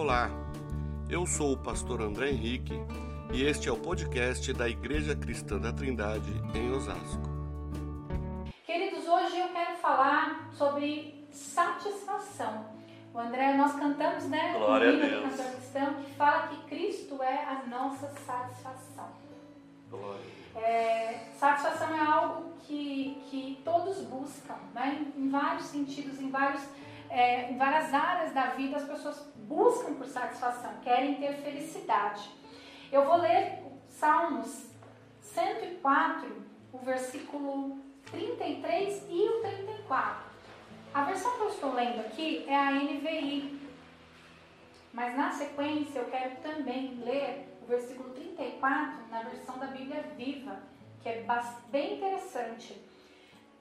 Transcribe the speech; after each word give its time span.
Olá, 0.00 0.30
eu 1.10 1.26
sou 1.26 1.54
o 1.54 1.56
pastor 1.56 2.00
André 2.00 2.30
Henrique 2.30 2.72
e 3.32 3.42
este 3.42 3.68
é 3.68 3.72
o 3.72 3.76
podcast 3.76 4.52
da 4.52 4.68
Igreja 4.68 5.16
Cristã 5.16 5.58
da 5.58 5.72
Trindade 5.72 6.30
em 6.54 6.70
Osasco. 6.70 7.28
Queridos, 8.64 9.08
hoje 9.08 9.40
eu 9.40 9.48
quero 9.48 9.76
falar 9.78 10.50
sobre 10.52 11.26
satisfação. 11.32 12.64
O 13.12 13.18
André, 13.18 13.54
nós 13.54 13.74
cantamos, 13.74 14.22
né? 14.26 14.52
Glória 14.56 14.92
um 14.92 15.02
a 15.02 15.06
Deus. 15.08 15.36
cantor 15.36 15.52
cristão 15.56 15.94
que 15.94 16.10
fala 16.12 16.46
que 16.46 16.56
Cristo 16.68 17.20
é 17.20 17.44
a 17.44 17.66
nossa 17.66 18.06
satisfação. 18.24 19.08
Glória. 19.90 20.20
É, 20.54 21.26
satisfação 21.36 21.92
é 21.92 22.00
algo 22.06 22.52
que, 22.60 23.20
que 23.28 23.60
todos 23.64 23.98
buscam, 24.02 24.54
né? 24.72 25.08
em, 25.16 25.24
em 25.24 25.28
vários 25.28 25.64
sentidos, 25.64 26.20
em, 26.20 26.30
vários, 26.30 26.62
é, 27.10 27.50
em 27.50 27.58
várias 27.58 27.92
áreas 27.92 28.32
da 28.32 28.50
vida, 28.50 28.76
as 28.76 28.84
pessoas 28.84 29.26
buscam 29.48 29.94
por 29.94 30.06
satisfação, 30.06 30.74
querem 30.82 31.14
ter 31.14 31.32
felicidade. 31.38 32.30
Eu 32.92 33.04
vou 33.04 33.16
ler 33.16 33.62
Salmos 33.88 34.66
104, 35.22 36.30
o 36.72 36.78
versículo 36.78 37.78
33 38.10 39.06
e 39.08 39.28
o 39.28 39.40
34. 39.40 40.28
A 40.92 41.04
versão 41.04 41.32
que 41.36 41.40
eu 41.40 41.48
estou 41.48 41.74
lendo 41.74 42.00
aqui 42.00 42.44
é 42.46 42.56
a 42.56 42.72
NVI, 42.72 43.58
mas 44.92 45.16
na 45.16 45.30
sequência 45.32 45.98
eu 45.98 46.06
quero 46.06 46.36
também 46.36 47.00
ler 47.04 47.48
o 47.62 47.66
versículo 47.66 48.10
34 48.10 49.08
na 49.10 49.22
versão 49.22 49.58
da 49.58 49.66
Bíblia 49.66 50.02
Viva, 50.16 50.60
que 51.02 51.08
é 51.08 51.24
bem 51.70 51.96
interessante. 51.96 52.80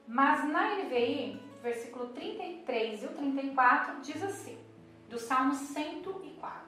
Mas 0.08 0.48
na 0.50 0.76
NVI, 0.76 1.42
versículo 1.62 2.10
33 2.10 3.04
e 3.04 3.06
o 3.06 3.10
34 3.10 4.02
diz 4.02 4.24
assim, 4.24 4.67
do 5.10 5.18
Salmo 5.18 5.54
104. 5.54 6.68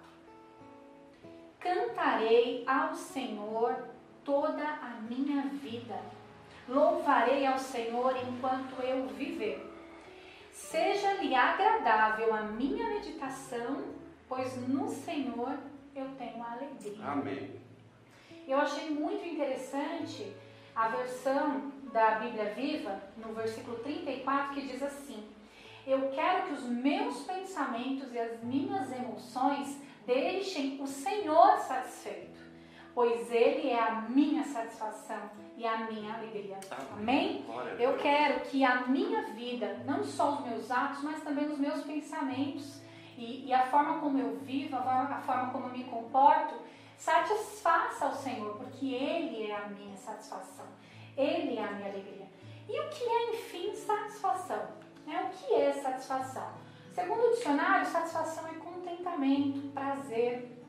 Cantarei 1.59 2.63
ao 2.65 2.95
Senhor 2.95 3.89
toda 4.23 4.63
a 4.63 4.99
minha 5.09 5.43
vida. 5.43 5.99
Louvarei 6.67 7.45
ao 7.45 7.57
Senhor 7.57 8.15
enquanto 8.17 8.81
eu 8.81 9.07
viver. 9.07 9.65
Seja-lhe 10.51 11.33
agradável 11.33 12.33
a 12.33 12.41
minha 12.43 12.87
meditação, 12.87 13.83
pois 14.27 14.55
no 14.67 14.87
Senhor 14.87 15.57
eu 15.95 16.09
tenho 16.17 16.43
alegria. 16.43 17.05
Amém. 17.05 17.59
Eu 18.47 18.57
achei 18.57 18.89
muito 18.89 19.25
interessante 19.25 20.33
a 20.75 20.87
versão 20.87 21.71
da 21.91 22.19
Bíblia 22.19 22.53
Viva, 22.53 23.01
no 23.17 23.33
versículo 23.33 23.77
34, 23.79 24.53
que 24.53 24.67
diz 24.67 24.81
assim: 24.81 25.27
Eu 25.89 26.07
quero 26.11 26.45
que 26.45 26.53
os 26.53 26.65
meus 26.65 27.23
pensamentos 27.23 28.13
e 28.13 28.19
as 28.19 28.43
minhas 28.43 28.91
emoções 28.91 29.81
deixem 30.05 30.79
o 30.79 30.85
Senhor 30.85 31.57
satisfeito, 31.57 32.39
pois 32.93 33.31
Ele 33.31 33.71
é 33.71 33.79
a 33.79 34.01
minha 34.01 34.43
satisfação 34.43 35.31
e 35.57 35.65
a 35.65 35.89
minha 35.89 36.13
alegria. 36.13 36.59
Amém? 36.93 37.43
Eu 37.79 37.97
quero 37.97 38.41
que 38.41 38.63
a 38.63 38.85
minha 38.85 39.33
vida, 39.33 39.81
não 39.83 40.03
só 40.03 40.33
os 40.33 40.41
meus 40.41 40.69
atos, 40.69 41.01
mas 41.01 41.23
também 41.23 41.47
os 41.47 41.57
meus 41.57 41.81
pensamentos 41.81 42.79
e, 43.17 43.47
e 43.47 43.51
a 43.51 43.65
forma 43.65 43.99
como 43.99 44.19
eu 44.19 44.37
vivo, 44.41 44.75
a 44.75 44.83
forma, 44.83 45.15
a 45.15 45.21
forma 45.21 45.51
como 45.51 45.65
eu 45.65 45.71
me 45.71 45.85
comporto, 45.85 46.53
satisfaça 46.97 48.05
ao 48.05 48.13
Senhor, 48.13 48.55
porque 48.57 48.93
Ele 48.93 49.49
é 49.49 49.55
a 49.55 49.67
minha 49.69 49.97
satisfação, 49.97 50.67
Ele 51.17 51.57
é 51.57 51.63
a 51.63 51.71
minha 51.71 51.89
alegria. 51.89 52.27
E 52.67 52.79
o 52.79 52.89
que 52.89 53.03
é, 53.03 53.31
enfim, 53.31 53.73
satisfação? 53.73 54.78
É, 55.11 55.21
o 55.21 55.29
que 55.29 55.53
é 55.55 55.73
satisfação? 55.73 56.51
Segundo 56.93 57.27
o 57.27 57.29
dicionário, 57.31 57.85
satisfação 57.85 58.47
é 58.47 58.53
contentamento, 58.53 59.69
prazer. 59.73 60.59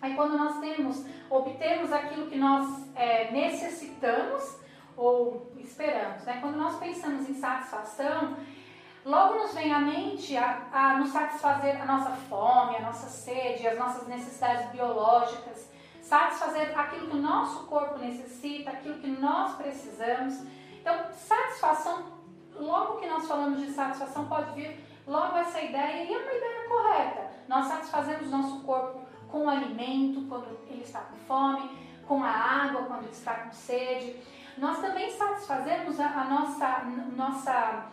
Aí 0.00 0.14
quando 0.14 0.38
nós 0.38 0.58
temos, 0.60 1.04
obtemos 1.28 1.92
aquilo 1.92 2.26
que 2.28 2.36
nós 2.36 2.88
é, 2.94 3.30
necessitamos 3.30 4.58
ou 4.96 5.52
esperamos, 5.58 6.24
né? 6.24 6.38
Quando 6.40 6.56
nós 6.56 6.78
pensamos 6.78 7.28
em 7.28 7.34
satisfação, 7.34 8.36
logo 9.04 9.34
nos 9.40 9.54
vem 9.54 9.72
à 9.72 9.78
mente 9.78 10.36
a, 10.36 10.68
a 10.72 10.98
nos 10.98 11.10
satisfazer 11.10 11.80
a 11.80 11.84
nossa 11.84 12.10
fome, 12.10 12.76
a 12.76 12.80
nossa 12.80 13.08
sede, 13.08 13.66
as 13.66 13.78
nossas 13.78 14.08
necessidades 14.08 14.70
biológicas, 14.70 15.70
satisfazer 16.00 16.78
aquilo 16.78 17.08
que 17.08 17.16
o 17.16 17.22
nosso 17.22 17.66
corpo 17.66 17.98
necessita, 17.98 18.70
aquilo 18.70 18.98
que 18.98 19.08
nós 19.08 19.56
precisamos. 19.56 20.42
Então, 20.80 20.94
satisfação, 21.12 22.19
logo 22.60 22.98
que 22.98 23.06
nós 23.06 23.26
falamos 23.26 23.60
de 23.60 23.70
satisfação, 23.70 24.26
pode 24.26 24.52
vir 24.52 24.78
logo 25.06 25.36
essa 25.38 25.60
ideia, 25.60 26.04
e 26.04 26.14
é 26.14 26.18
uma 26.18 26.32
ideia 26.32 26.68
correta. 26.68 27.30
Nós 27.48 27.66
satisfazemos 27.66 28.30
nosso 28.30 28.60
corpo 28.60 29.00
com 29.28 29.46
o 29.46 29.48
alimento, 29.48 30.26
quando 30.28 30.46
ele 30.68 30.82
está 30.82 31.00
com 31.00 31.16
fome, 31.16 31.70
com 32.06 32.22
a 32.22 32.30
água, 32.30 32.82
quando 32.82 33.02
ele 33.02 33.12
está 33.12 33.34
com 33.34 33.52
sede. 33.52 34.16
Nós 34.58 34.78
também 34.78 35.10
satisfazemos 35.10 35.98
a, 35.98 36.06
a 36.06 36.24
nossa, 36.24 36.84
nossa 37.16 37.86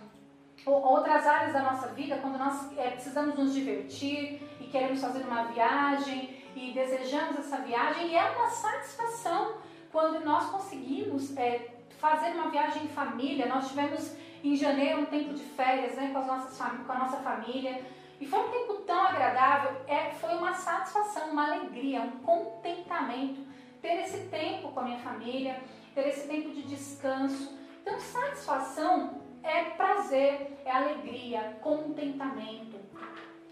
outras 0.65 1.25
áreas 1.25 1.53
da 1.53 1.61
nossa 1.61 1.87
vida, 1.89 2.17
quando 2.17 2.37
nós 2.37 2.77
é, 2.77 2.89
precisamos 2.91 3.35
nos 3.35 3.53
divertir 3.53 4.41
e 4.59 4.65
queremos 4.65 4.99
fazer 4.99 5.23
uma 5.23 5.43
viagem 5.43 6.43
e 6.55 6.73
desejamos 6.73 7.37
essa 7.37 7.57
viagem, 7.57 8.07
e 8.07 8.15
é 8.15 8.29
uma 8.31 8.49
satisfação 8.49 9.55
quando 9.91 10.23
nós 10.25 10.45
conseguimos 10.49 11.35
é, 11.37 11.69
fazer 11.99 12.31
uma 12.31 12.49
viagem 12.49 12.85
em 12.85 12.87
família. 12.89 13.45
Nós 13.47 13.69
tivemos 13.69 14.15
em 14.47 14.55
janeiro 14.55 15.01
um 15.01 15.05
tempo 15.05 15.33
de 15.33 15.43
férias 15.43 15.95
né, 15.95 16.09
com, 16.11 16.19
as 16.19 16.27
nossas, 16.27 16.57
com 16.57 16.91
a 16.91 16.97
nossa 16.97 17.17
família. 17.17 17.81
E 18.19 18.25
foi 18.25 18.39
um 18.39 18.49
tempo 18.49 18.73
tão 18.85 19.03
agradável, 19.03 19.81
é, 19.87 20.11
foi 20.11 20.33
uma 20.35 20.53
satisfação, 20.53 21.31
uma 21.31 21.51
alegria, 21.51 22.01
um 22.01 22.19
contentamento 22.19 23.45
ter 23.81 24.01
esse 24.01 24.27
tempo 24.27 24.69
com 24.69 24.79
a 24.79 24.83
minha 24.83 24.99
família, 24.99 25.61
ter 25.93 26.07
esse 26.07 26.27
tempo 26.27 26.49
de 26.49 26.63
descanso. 26.63 27.57
Então, 27.81 27.99
satisfação 27.99 29.21
é 29.43 29.65
prazer, 29.71 30.59
é 30.65 30.71
alegria, 30.71 31.57
contentamento. 31.61 32.77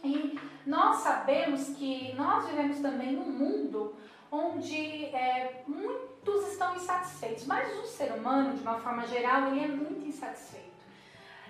E 0.03 0.39
nós 0.65 0.97
sabemos 0.97 1.69
que 1.69 2.13
nós 2.15 2.47
vivemos 2.47 2.79
também 2.79 3.13
num 3.13 3.31
mundo 3.31 3.95
onde 4.31 5.05
é, 5.05 5.63
muitos 5.67 6.51
estão 6.51 6.75
insatisfeitos, 6.75 7.45
mas 7.45 7.71
o 7.79 7.85
ser 7.85 8.11
humano, 8.13 8.55
de 8.55 8.61
uma 8.61 8.79
forma 8.79 9.05
geral, 9.07 9.47
ele 9.47 9.63
é 9.63 9.67
muito 9.67 10.05
insatisfeito. 10.05 10.64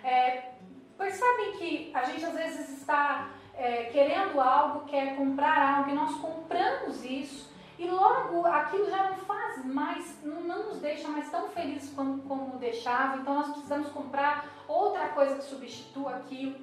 É, 0.05 0.51
percebem 0.95 1.53
que 1.53 1.91
a 1.91 2.03
gente 2.03 2.23
às 2.23 2.33
vezes 2.33 2.69
está 2.77 3.29
é, 3.55 3.85
querendo 3.85 4.39
algo, 4.39 4.85
quer 4.85 5.15
comprar 5.15 5.77
algo, 5.77 5.89
e 5.89 5.93
nós 5.93 6.13
compramos 6.17 7.03
isso, 7.03 7.51
e 7.79 7.87
logo 7.87 8.45
aquilo 8.45 8.87
já 8.87 9.09
não 9.09 9.17
faz 9.17 9.65
mais, 9.65 10.23
não, 10.23 10.41
não 10.41 10.67
nos 10.67 10.79
deixa 10.79 11.07
mais 11.07 11.29
tão 11.31 11.49
felizes 11.49 11.91
como, 11.95 12.21
como 12.21 12.59
deixava, 12.59 13.17
então 13.17 13.33
nós 13.33 13.49
precisamos 13.49 13.87
comprar 13.89 14.45
outra 14.67 15.09
coisa 15.09 15.37
que 15.37 15.43
substitua 15.43 16.17
aquilo. 16.17 16.55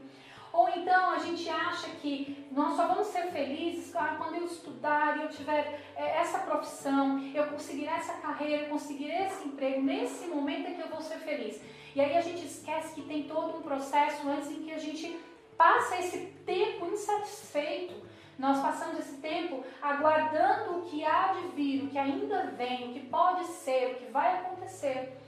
Ou 0.52 0.68
então 0.68 1.10
a 1.10 1.18
gente 1.18 1.48
acha 1.48 1.88
que 1.96 2.46
nós 2.52 2.76
só 2.76 2.86
vamos 2.86 3.08
ser 3.08 3.32
felizes 3.32 3.92
quando 3.92 4.36
eu 4.36 4.44
estudar 4.44 5.18
e 5.18 5.22
eu 5.22 5.28
tiver 5.30 5.80
é, 5.96 6.18
essa 6.18 6.38
profissão, 6.38 7.18
eu 7.34 7.46
conseguir 7.48 7.88
essa 7.88 8.12
carreira, 8.14 8.68
conseguir 8.68 9.10
esse 9.10 9.48
emprego, 9.48 9.82
nesse 9.82 10.26
momento 10.28 10.68
é 10.68 10.74
que 10.74 10.82
eu 10.82 10.88
vou 10.88 11.00
ser 11.00 11.16
feliz. 11.16 11.60
E 11.94 12.00
aí 12.00 12.16
a 12.16 12.20
gente 12.20 12.44
esquece 12.46 12.94
que 12.94 13.02
tem 13.02 13.24
todo 13.24 13.58
um 13.58 13.62
processo 13.62 14.26
antes 14.28 14.50
em 14.50 14.62
que 14.62 14.72
a 14.72 14.78
gente 14.78 15.18
passa 15.56 15.96
esse 15.98 16.18
tempo 16.46 16.86
insatisfeito. 16.86 17.94
Nós 18.38 18.60
passamos 18.60 18.98
esse 18.98 19.16
tempo 19.18 19.62
aguardando 19.80 20.78
o 20.78 20.82
que 20.82 21.04
há 21.04 21.34
de 21.34 21.48
vir, 21.48 21.84
o 21.84 21.88
que 21.88 21.98
ainda 21.98 22.44
vem, 22.56 22.90
o 22.90 22.92
que 22.94 23.00
pode 23.00 23.44
ser, 23.46 23.92
o 23.92 23.94
que 23.96 24.10
vai 24.10 24.38
acontecer. 24.38 25.18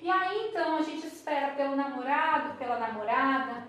E 0.00 0.10
aí 0.10 0.48
então 0.48 0.76
a 0.76 0.82
gente 0.82 1.06
espera 1.06 1.54
pelo 1.54 1.76
namorado, 1.76 2.56
pela 2.56 2.78
namorada, 2.78 3.66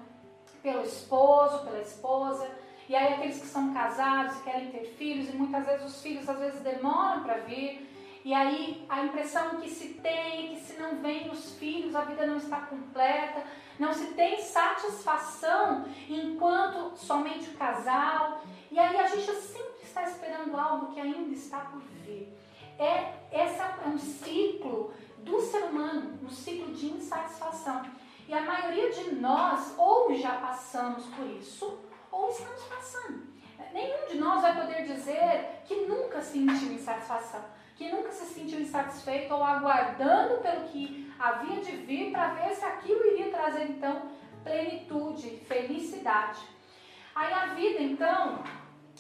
pelo 0.64 0.84
esposo, 0.84 1.66
pela 1.66 1.82
esposa. 1.82 2.50
E 2.88 2.96
aí 2.96 3.14
aqueles 3.14 3.40
que 3.40 3.48
são 3.48 3.74
casados 3.74 4.38
e 4.38 4.44
querem 4.44 4.72
ter 4.72 4.86
filhos, 4.98 5.30
e 5.30 5.36
muitas 5.36 5.66
vezes 5.66 5.86
os 5.86 6.02
filhos 6.02 6.28
às 6.28 6.40
vezes 6.40 6.62
demoram 6.62 7.24
para 7.24 7.40
vir. 7.40 7.89
E 8.30 8.34
aí 8.36 8.86
a 8.88 9.04
impressão 9.04 9.60
que 9.60 9.68
se 9.68 9.96
tem 9.96 10.46
é 10.46 10.50
que 10.50 10.62
se 10.62 10.80
não 10.80 10.98
vem 10.98 11.32
os 11.32 11.56
filhos, 11.56 11.96
a 11.96 12.02
vida 12.02 12.28
não 12.28 12.38
está 12.38 12.62
completa, 12.62 13.44
não 13.80 13.92
se 13.92 14.14
tem 14.14 14.40
satisfação 14.40 15.84
enquanto 16.08 16.96
somente 16.96 17.50
o 17.50 17.58
casal. 17.58 18.44
E 18.70 18.78
aí 18.78 18.96
a 18.98 19.08
gente 19.08 19.32
sempre 19.34 19.82
está 19.82 20.04
esperando 20.04 20.56
algo 20.56 20.94
que 20.94 21.00
ainda 21.00 21.34
está 21.34 21.58
por 21.58 21.82
vir. 22.06 22.32
É, 22.78 23.16
esse 23.32 23.60
é 23.60 23.88
um 23.88 23.98
ciclo 23.98 24.94
do 25.18 25.42
ser 25.42 25.64
humano, 25.64 26.20
um 26.22 26.30
ciclo 26.30 26.72
de 26.72 26.86
insatisfação. 26.86 27.82
E 28.28 28.34
a 28.36 28.42
maioria 28.42 28.92
de 28.92 29.16
nós 29.16 29.74
ou 29.76 30.14
já 30.14 30.34
passamos 30.34 31.04
por 31.06 31.26
isso, 31.26 31.80
ou 32.12 32.30
estamos 32.30 32.62
passando. 32.62 33.24
Nenhum 33.74 34.08
de 34.08 34.20
nós 34.20 34.44
vai 34.44 34.56
poder 34.56 34.84
dizer 34.84 35.64
que 35.66 35.88
nunca 35.88 36.22
sentiu 36.22 36.72
insatisfação, 36.72 37.44
que 37.80 37.90
nunca 37.90 38.12
se 38.12 38.26
sentiu 38.26 38.60
insatisfeito 38.60 39.34
ou 39.34 39.42
aguardando 39.42 40.42
pelo 40.42 40.68
que 40.68 41.10
havia 41.18 41.62
de 41.62 41.72
vir 41.78 42.12
para 42.12 42.34
ver 42.34 42.54
se 42.54 42.66
aquilo 42.66 43.08
iria 43.08 43.32
trazer 43.32 43.70
então 43.70 44.02
plenitude, 44.44 45.30
felicidade. 45.48 46.42
Aí 47.16 47.32
a 47.32 47.46
vida 47.54 47.82
então 47.82 48.44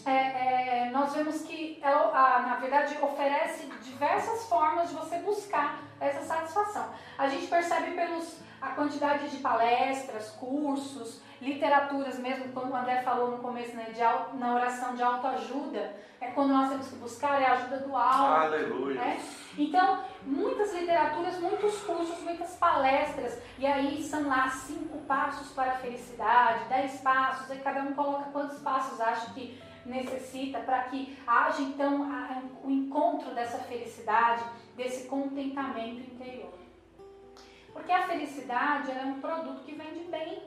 é, 0.05 0.87
é, 0.87 0.89
nós 0.91 1.13
vemos 1.13 1.41
que 1.41 1.79
ela, 1.81 2.39
na 2.41 2.55
verdade, 2.55 2.97
oferece 3.01 3.65
diversas 3.81 4.47
formas 4.47 4.89
de 4.89 4.95
você 4.95 5.17
buscar 5.17 5.79
essa 5.99 6.21
satisfação. 6.21 6.89
A 7.17 7.27
gente 7.27 7.47
percebe 7.47 7.91
pelos 7.91 8.37
a 8.61 8.69
quantidade 8.69 9.29
de 9.29 9.37
palestras, 9.37 10.31
cursos, 10.31 11.21
literaturas 11.41 12.19
mesmo, 12.19 12.51
quando 12.51 12.71
o 12.71 12.75
André 12.75 13.01
falou 13.01 13.31
no 13.31 13.37
começo, 13.37 13.75
né, 13.75 13.85
de, 13.93 14.37
na 14.37 14.53
oração 14.53 14.95
de 14.95 15.01
autoajuda, 15.01 15.95
é 16.19 16.27
quando 16.31 16.49
nós 16.49 16.69
temos 16.69 16.89
que 16.89 16.95
buscar 16.95 17.41
é 17.41 17.45
a 17.45 17.53
ajuda 17.53 17.77
do 17.77 17.95
alto. 17.95 18.43
Aleluia. 18.43 18.99
Né? 18.99 19.21
Então, 19.57 20.03
muitas 20.23 20.73
literaturas, 20.73 21.39
muitos 21.39 21.81
cursos, 21.83 22.19
muitas 22.21 22.55
palestras, 22.57 23.41
e 23.57 23.65
aí 23.65 24.03
são 24.03 24.27
lá 24.27 24.49
cinco 24.49 24.97
passos 24.99 25.53
para 25.53 25.71
a 25.71 25.75
felicidade, 25.75 26.65
dez 26.67 26.99
passos, 26.99 27.49
aí 27.49 27.59
cada 27.59 27.81
um 27.81 27.93
coloca 27.93 28.29
quantos 28.31 28.59
passos 28.59 28.99
acha 28.99 29.33
que 29.33 29.57
necessita 29.85 30.59
para 30.59 30.83
que 30.83 31.17
haja 31.25 31.61
então 31.61 32.09
o 32.63 32.69
encontro 32.69 33.33
dessa 33.33 33.59
felicidade, 33.59 34.43
desse 34.75 35.07
contentamento 35.07 35.99
interior. 35.99 36.53
Porque 37.73 37.91
a 37.91 38.07
felicidade 38.07 38.91
é 38.91 39.03
um 39.03 39.21
produto 39.21 39.63
que 39.63 39.73
vem 39.73 39.93
de 39.93 40.03
bem. 40.05 40.43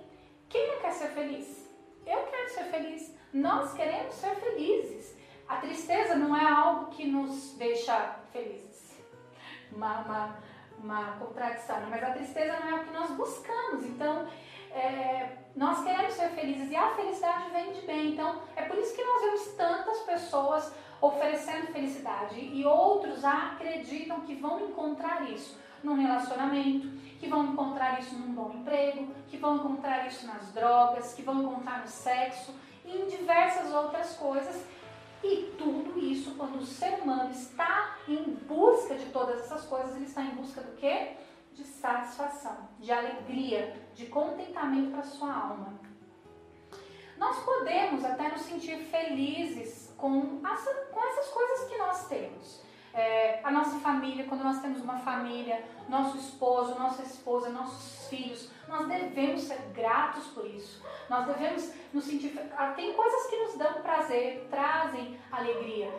Quem 0.49 0.69
não 0.69 0.81
quer 0.81 0.93
ser 0.93 1.09
feliz? 1.09 1.71
Eu 2.07 2.25
quero 2.27 2.51
ser 2.51 2.65
feliz. 2.65 3.17
Nós 3.33 3.73
queremos 3.73 4.15
ser 4.15 4.35
felizes. 4.37 5.17
A 5.49 5.57
tristeza 5.57 6.15
não 6.15 6.37
é 6.37 6.45
algo 6.45 6.91
que 6.91 7.07
nos 7.07 7.55
deixa 7.57 8.17
felizes. 8.33 8.99
Uma, 9.71 10.01
uma, 10.01 10.37
uma 10.79 11.17
contradição, 11.17 11.81
né? 11.81 11.87
mas 11.91 12.03
a 12.03 12.11
tristeza 12.11 12.59
não 12.61 12.69
é 12.69 12.81
o 12.81 12.85
que 12.85 12.93
nós 12.93 13.11
buscamos. 13.13 13.85
Então, 13.85 14.29
é, 14.75 15.37
nós 15.55 15.83
queremos 15.85 16.15
ser 16.15 16.31
felizes 16.31 16.71
e 16.71 16.77
a 16.77 16.95
felicidade 16.95 17.51
vem 17.51 17.73
de 17.73 17.83
bem. 17.83 18.13
Então, 18.13 18.41
é 18.57 18.63
por 18.63 18.79
isso 18.79 18.95
que 18.95 19.05
nós 19.05 19.23
vemos 19.23 19.47
tantas 19.57 19.99
pessoas 20.01 20.73
oferecendo 21.01 21.73
felicidade 21.73 22.39
e 22.39 22.65
outros 22.65 23.25
acreditam 23.25 24.21
que 24.21 24.35
vão 24.35 24.61
encontrar 24.61 25.29
isso 25.29 25.59
num 25.83 25.95
relacionamento, 25.95 26.89
que 27.19 27.29
vão 27.29 27.53
encontrar 27.53 28.01
isso 28.01 28.15
num 28.15 28.33
bom 28.33 28.53
emprego, 28.55 29.09
que 29.29 29.37
vão 29.37 29.57
encontrar 29.57 30.07
isso 30.07 30.27
nas 30.27 30.53
drogas, 30.53 31.13
que 31.13 31.23
vão 31.23 31.43
encontrar 31.43 31.81
no 31.81 31.89
sexo 31.89 32.55
e 32.85 32.97
em 32.97 33.07
diversas 33.09 33.73
outras 33.73 34.15
coisas. 34.15 34.65
E 35.25 35.55
tudo 35.59 35.99
isso, 35.99 36.35
quando 36.37 36.57
o 36.57 36.67
ser 36.67 37.01
humano 37.01 37.31
está 37.31 37.97
em 38.09 38.23
busca 38.49 38.95
de 38.95 39.07
todas 39.07 39.41
essas 39.41 39.65
coisas, 39.65 39.95
ele 39.97 40.07
está 40.07 40.23
em 40.23 40.31
busca 40.31 40.61
do 40.61 40.77
quê? 40.77 41.17
De 41.55 41.65
satisfação, 41.65 42.69
de 42.79 42.91
alegria, 42.91 43.75
de 43.95 44.07
contentamento 44.07 44.93
para 44.93 45.03
sua 45.03 45.33
alma. 45.33 45.81
Nós 47.17 47.39
podemos 47.45 48.05
até 48.05 48.31
nos 48.31 48.43
sentir 48.43 48.79
felizes 48.79 49.95
com, 49.97 50.41
essa, 50.45 50.75
com 50.87 51.05
essas 51.05 51.29
coisas 51.29 51.69
que 51.69 51.79
nós 51.79 52.09
temos 52.09 52.63
é, 52.95 53.41
a 53.43 53.51
nossa 53.51 53.79
família, 53.79 54.27
quando 54.27 54.45
nós 54.45 54.61
temos 54.61 54.81
uma 54.83 54.99
família, 54.99 55.65
nosso 55.89 56.19
esposo, 56.19 56.79
nossa 56.79 57.03
esposa, 57.03 57.49
nossos 57.49 58.09
filhos, 58.09 58.51
nós 58.69 58.87
devemos 58.87 59.43
ser 59.43 59.59
gratos 59.73 60.27
por 60.29 60.47
isso. 60.47 60.83
Nós 61.09 61.27
devemos 61.27 61.73
nos 61.93 62.05
sentir. 62.05 62.39
Ah, 62.57 62.73
tem 62.73 62.93
coisas 62.95 63.27
que 63.29 63.37
nos 63.37 63.57
dão 63.57 63.83
prazer, 63.83 64.47
trazem 64.51 65.19
alegria. 65.31 65.91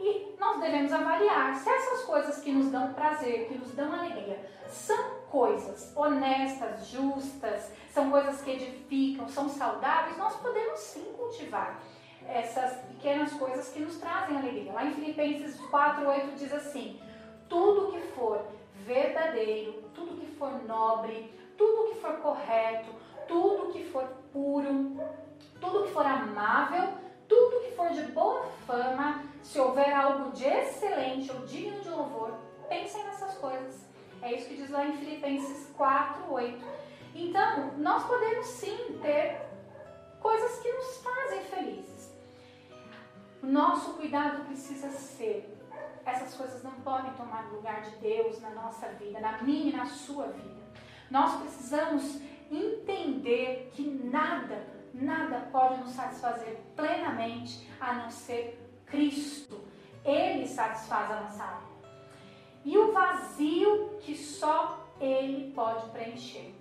E 0.00 0.34
nós 0.40 0.58
devemos 0.58 0.92
avaliar 0.92 1.54
se 1.54 1.68
essas 1.68 2.04
coisas 2.04 2.40
que 2.40 2.50
nos 2.50 2.70
dão 2.70 2.94
prazer, 2.94 3.48
que 3.48 3.58
nos 3.58 3.72
dão 3.72 3.92
alegria, 3.92 4.40
são 4.66 5.20
coisas 5.30 5.92
honestas, 5.94 6.86
justas, 6.86 7.70
são 7.90 8.10
coisas 8.10 8.40
que 8.40 8.52
edificam, 8.52 9.28
são 9.28 9.48
saudáveis, 9.48 10.16
nós 10.16 10.36
podemos 10.36 10.80
sim 10.80 11.04
cultivar 11.16 11.80
essas 12.26 12.78
pequenas 12.86 13.32
coisas 13.34 13.68
que 13.68 13.80
nos 13.80 13.98
trazem 13.98 14.38
alegria. 14.38 14.72
Lá 14.72 14.84
em 14.86 14.94
Filipenses 14.94 15.60
4:8 15.60 16.34
diz 16.34 16.52
assim: 16.52 16.98
tudo 17.48 17.92
que 17.92 18.00
for 18.12 18.46
verdadeiro, 18.86 19.84
tudo 19.94 20.18
que 20.18 20.26
for 20.36 20.64
nobre, 20.64 21.30
tudo 21.58 21.90
que 21.92 22.00
for 22.00 22.14
correto, 22.18 22.94
tudo 23.28 23.72
que 23.72 23.84
for 23.84 24.04
puro, 24.32 24.96
tudo 25.60 25.84
que 25.84 25.92
for 25.92 26.06
amável, 26.06 26.94
tudo 27.28 27.60
que 27.60 27.76
for 27.76 27.90
de 27.90 28.02
boa 28.12 28.46
fama, 28.66 29.29
se 29.42 29.58
houver 29.58 29.92
algo 29.92 30.30
de 30.32 30.44
excelente 30.44 31.30
ou 31.30 31.40
digno 31.46 31.80
de 31.80 31.88
louvor, 31.88 32.34
pensem 32.68 33.02
nessas 33.04 33.36
coisas. 33.38 33.84
É 34.22 34.32
isso 34.34 34.48
que 34.48 34.56
diz 34.56 34.70
lá 34.70 34.86
em 34.86 34.96
Filipenses 34.96 35.68
4:8. 35.76 36.62
Então, 37.14 37.72
nós 37.78 38.04
podemos 38.04 38.46
sim 38.46 38.98
ter 39.02 39.40
coisas 40.20 40.60
que 40.60 40.72
nos 40.72 40.98
fazem 40.98 41.40
felizes. 41.42 42.14
Nosso 43.42 43.94
cuidado 43.94 44.44
precisa 44.44 44.90
ser. 44.90 45.56
Essas 46.04 46.34
coisas 46.34 46.62
não 46.62 46.72
podem 46.82 47.12
tomar 47.14 47.50
lugar 47.50 47.82
de 47.82 47.96
Deus 47.96 48.40
na 48.40 48.50
nossa 48.50 48.88
vida, 48.88 49.20
na 49.20 49.42
minha 49.42 49.72
e 49.72 49.76
na 49.76 49.86
sua 49.86 50.26
vida. 50.26 50.60
Nós 51.10 51.40
precisamos 51.40 52.20
entender 52.50 53.70
que 53.72 53.82
nada, 53.82 54.66
nada 54.92 55.48
pode 55.52 55.80
nos 55.80 55.90
satisfazer 55.90 56.58
plenamente 56.76 57.68
a 57.80 57.94
não 57.94 58.10
ser 58.10 58.59
Cristo. 58.90 59.60
Ele 60.04 60.46
satisfaz 60.46 61.10
a 61.10 61.20
nossa 61.20 61.44
alma. 61.44 61.70
E 62.64 62.76
o 62.76 62.92
vazio 62.92 63.98
que 64.00 64.16
só 64.16 64.86
Ele 65.00 65.52
pode 65.52 65.88
preencher. 65.90 66.54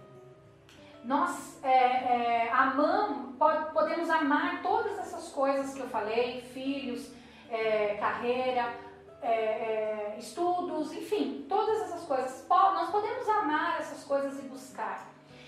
Nós 1.03 1.63
é, 1.63 1.69
é, 1.69 2.51
amamos, 2.51 3.35
podemos 3.73 4.09
amar 4.09 4.61
todas 4.61 4.99
essas 4.99 5.29
coisas 5.29 5.73
que 5.73 5.79
eu 5.79 5.87
falei, 5.87 6.41
filhos, 6.41 7.09
é, 7.49 7.95
carreira, 7.95 8.73
é, 9.21 9.31
é, 9.31 10.15
estudos, 10.19 10.91
enfim, 10.93 11.45
todas 11.47 11.81
essas 11.81 12.03
coisas. 12.05 12.45
Nós 12.49 12.89
podemos 12.89 13.27
amar 13.29 13.79
essas 13.79 14.03
coisas 14.03 14.39
e 14.39 14.43
buscar. 14.43 15.07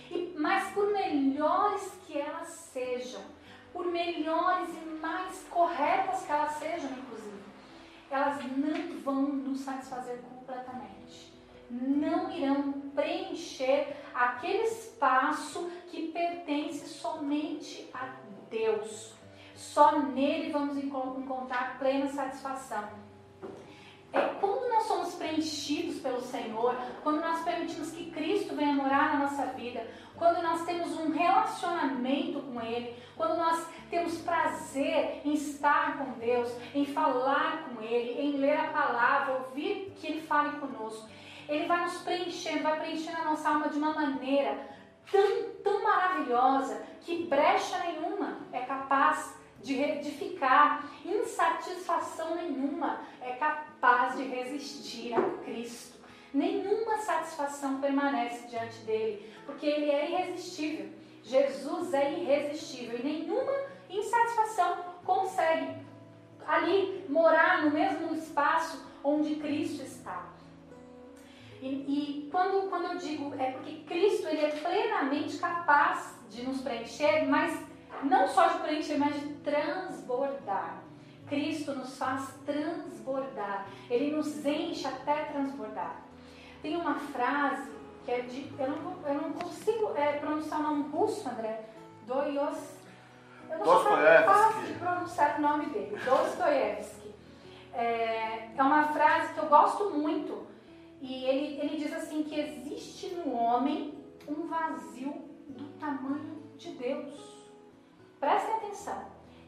E, 0.10 0.34
mas 0.38 0.72
por 0.74 0.92
melhores 0.92 1.92
que 2.06 2.18
elas 2.18 2.48
sejam, 2.48 3.22
por 3.72 3.86
melhores 3.88 4.70
e 4.70 4.86
mais 5.00 5.46
corretas 5.50 6.26
que 6.26 6.32
elas 6.32 6.52
sejam, 6.54 6.90
inclusive, 6.92 7.42
elas 8.10 8.40
não 8.58 9.00
vão 9.02 9.22
nos 9.22 9.62
satisfazer 9.62 10.22
completamente 10.22 11.32
não 11.72 12.30
irão 12.32 12.74
preencher 12.94 13.96
aquele 14.14 14.64
espaço 14.64 15.72
que 15.90 16.12
pertence 16.12 16.88
somente 16.88 17.90
a 17.94 18.14
Deus. 18.50 19.14
Só 19.56 20.00
nele 20.00 20.52
vamos 20.52 20.78
encontrar 20.78 21.80
plena 21.80 22.08
satisfação. 22.08 22.90
É 24.12 24.20
quando 24.42 24.68
nós 24.68 24.84
somos 24.84 25.16
preenchidos 25.16 26.02
pelo 26.02 26.20
Senhor, 26.20 26.76
quando 27.02 27.22
nós 27.22 27.42
permitimos 27.46 27.92
que 27.92 28.12
Cristo 28.12 28.54
venha 28.54 28.74
morar 28.74 29.14
na 29.14 29.20
nossa 29.20 29.46
vida, 29.54 29.88
quando 30.18 30.44
nós 30.44 30.66
temos 30.66 31.00
um 31.00 31.12
relacionamento 31.12 32.11
com 32.62 32.66
Ele, 32.66 32.96
quando 33.18 33.38
nós 33.38 33.68
temos 33.90 34.20
prazer 34.20 35.22
em 35.26 35.34
estar 35.34 35.98
com 35.98 36.12
Deus, 36.20 36.56
em 36.74 36.86
falar 36.86 37.66
com 37.66 37.82
Ele, 37.82 38.22
em 38.22 38.38
ler 38.38 38.58
a 38.58 38.68
palavra, 38.68 39.34
ouvir 39.34 39.94
que 39.98 40.08
Ele 40.08 40.22
fale 40.22 40.60
conosco. 40.60 41.10
Ele 41.50 41.66
vai 41.66 41.82
nos 41.82 41.98
preenchendo, 41.98 42.64
vai 42.64 42.80
preenchendo 42.80 43.18
a 43.18 43.26
nossa 43.26 43.50
alma 43.50 43.68
de 43.68 43.78
uma 43.78 43.94
maneira 43.94 44.70
tão, 45.12 45.50
tão 45.64 45.84
maravilhosa 45.84 46.82
que 47.02 47.26
brecha 47.26 47.78
nenhuma 47.80 48.38
é 48.54 48.62
capaz 48.62 49.36
de 49.62 49.80
edificar, 49.80 50.90
insatisfação 51.06 52.36
nenhuma 52.36 53.02
é 53.22 53.34
capaz 53.34 54.18
de 54.18 54.24
resistir 54.24 55.14
a 55.14 55.22
Cristo. 55.44 56.00
Nenhuma 56.34 56.98
satisfação 57.00 57.82
permanece 57.82 58.48
diante 58.48 58.80
dele, 58.80 59.30
porque 59.46 59.66
ele 59.66 59.92
é 59.92 60.10
irresistível. 60.10 61.01
Jesus 61.24 61.94
é 61.94 62.14
irresistível 62.14 63.00
e 63.00 63.04
nenhuma 63.04 63.54
insatisfação 63.90 64.78
consegue 65.06 65.76
ali 66.48 67.06
morar 67.10 67.64
no 67.64 67.72
mesmo 67.72 68.14
espaço 68.14 68.86
onde 69.04 69.36
Cristo 69.36 69.84
está. 69.84 70.30
E, 71.62 71.68
e, 71.68 72.30
quando, 72.32 72.70
quando 72.70 72.94
eu 72.94 72.98
digo 72.98 73.36
é 73.40 73.52
porque 73.52 73.84
Cristo 73.88 74.28
ele 74.28 74.46
é 74.46 74.50
plenamente 74.50 75.38
capaz 75.38 76.20
de 76.30 76.44
nos 76.44 76.62
preencher, 76.62 77.28
mas 77.28 77.64
não 78.04 78.28
só 78.28 78.48
de 78.48 78.60
preencher, 78.60 78.98
mas 78.98 79.14
de 79.14 79.34
transbordar. 79.36 80.82
Cristo 81.28 81.74
nos 81.74 81.98
faz 81.98 82.34
transbordar, 82.46 83.68
ele 83.90 84.16
nos 84.16 84.46
enche 84.46 84.88
até 84.88 85.26
transbordar. 85.26 86.02
Tem 86.62 86.76
uma 86.76 86.96
frase 86.96 87.70
que 88.06 88.12
é 88.12 88.22
de. 88.22 88.52
Eu 88.58 88.70
não, 88.70 89.08
eu 89.08 89.14
não 89.16 89.34
consigo 89.34 89.94
é, 89.96 90.14
pronunciar 90.14 90.60
o 90.60 90.64
nome 90.64 90.90
russo, 90.90 91.28
André. 91.30 91.66
Doios. 92.06 92.58
Eu 93.50 93.60
não 93.60 93.66
sou 93.66 93.84
capaz 93.84 94.68
de 94.68 94.74
pronunciar 94.74 95.38
o 95.38 95.42
nome 95.42 95.66
dele. 95.68 95.98
Dostoiévski. 96.04 97.14
É, 97.74 98.50
é 98.56 98.64
uma 98.64 98.88
frase 98.90 99.34
que 99.34 99.40
eu 99.40 99.48
gosto 99.48 99.90
muito 99.92 100.48
e 101.02 101.26
ele, 101.26 101.60
ele 101.62 101.78
diz 101.78 101.94
assim 101.94 102.24
que 102.24 102.38
existe 102.38 103.16
no 103.16 103.34
homem 103.34 103.98
um 104.28 104.48
vazio 104.48 105.14
do 105.48 105.66
tamanho 105.80 106.44
de 106.58 106.72
Deus. 106.72 107.50
Prestem 108.20 108.56
atenção. 108.56 109.06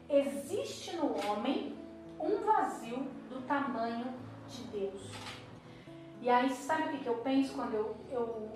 Existe 0.08 0.96
no 0.96 1.14
homem 1.26 1.76
um 2.18 2.44
tamanho 3.46 4.06
de 4.48 4.62
Deus. 4.64 5.12
E 6.24 6.30
aí, 6.30 6.48
sabe 6.48 6.84
o 6.84 6.98
que, 6.98 7.06
eu 7.06 7.16
penso 7.16 7.52
quando 7.52 7.74
eu, 7.74 7.94
eu 8.10 8.50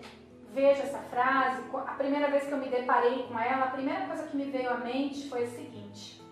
vejo 0.54 0.80
essa 0.80 1.00
frase? 1.00 1.62
A 1.74 1.92
primeira 1.92 2.30
vez 2.30 2.44
que 2.44 2.52
eu 2.52 2.56
me 2.56 2.70
deparei 2.70 3.24
com 3.24 3.38
ela, 3.38 3.66
a 3.66 3.70
primeira 3.72 4.06
coisa 4.06 4.26
que 4.26 4.34
me 4.38 4.44
veio 4.44 4.70
à 4.70 4.78
mente 4.78 5.28
foi 5.28 5.44
a 5.44 5.48
seguinte: 5.48 6.22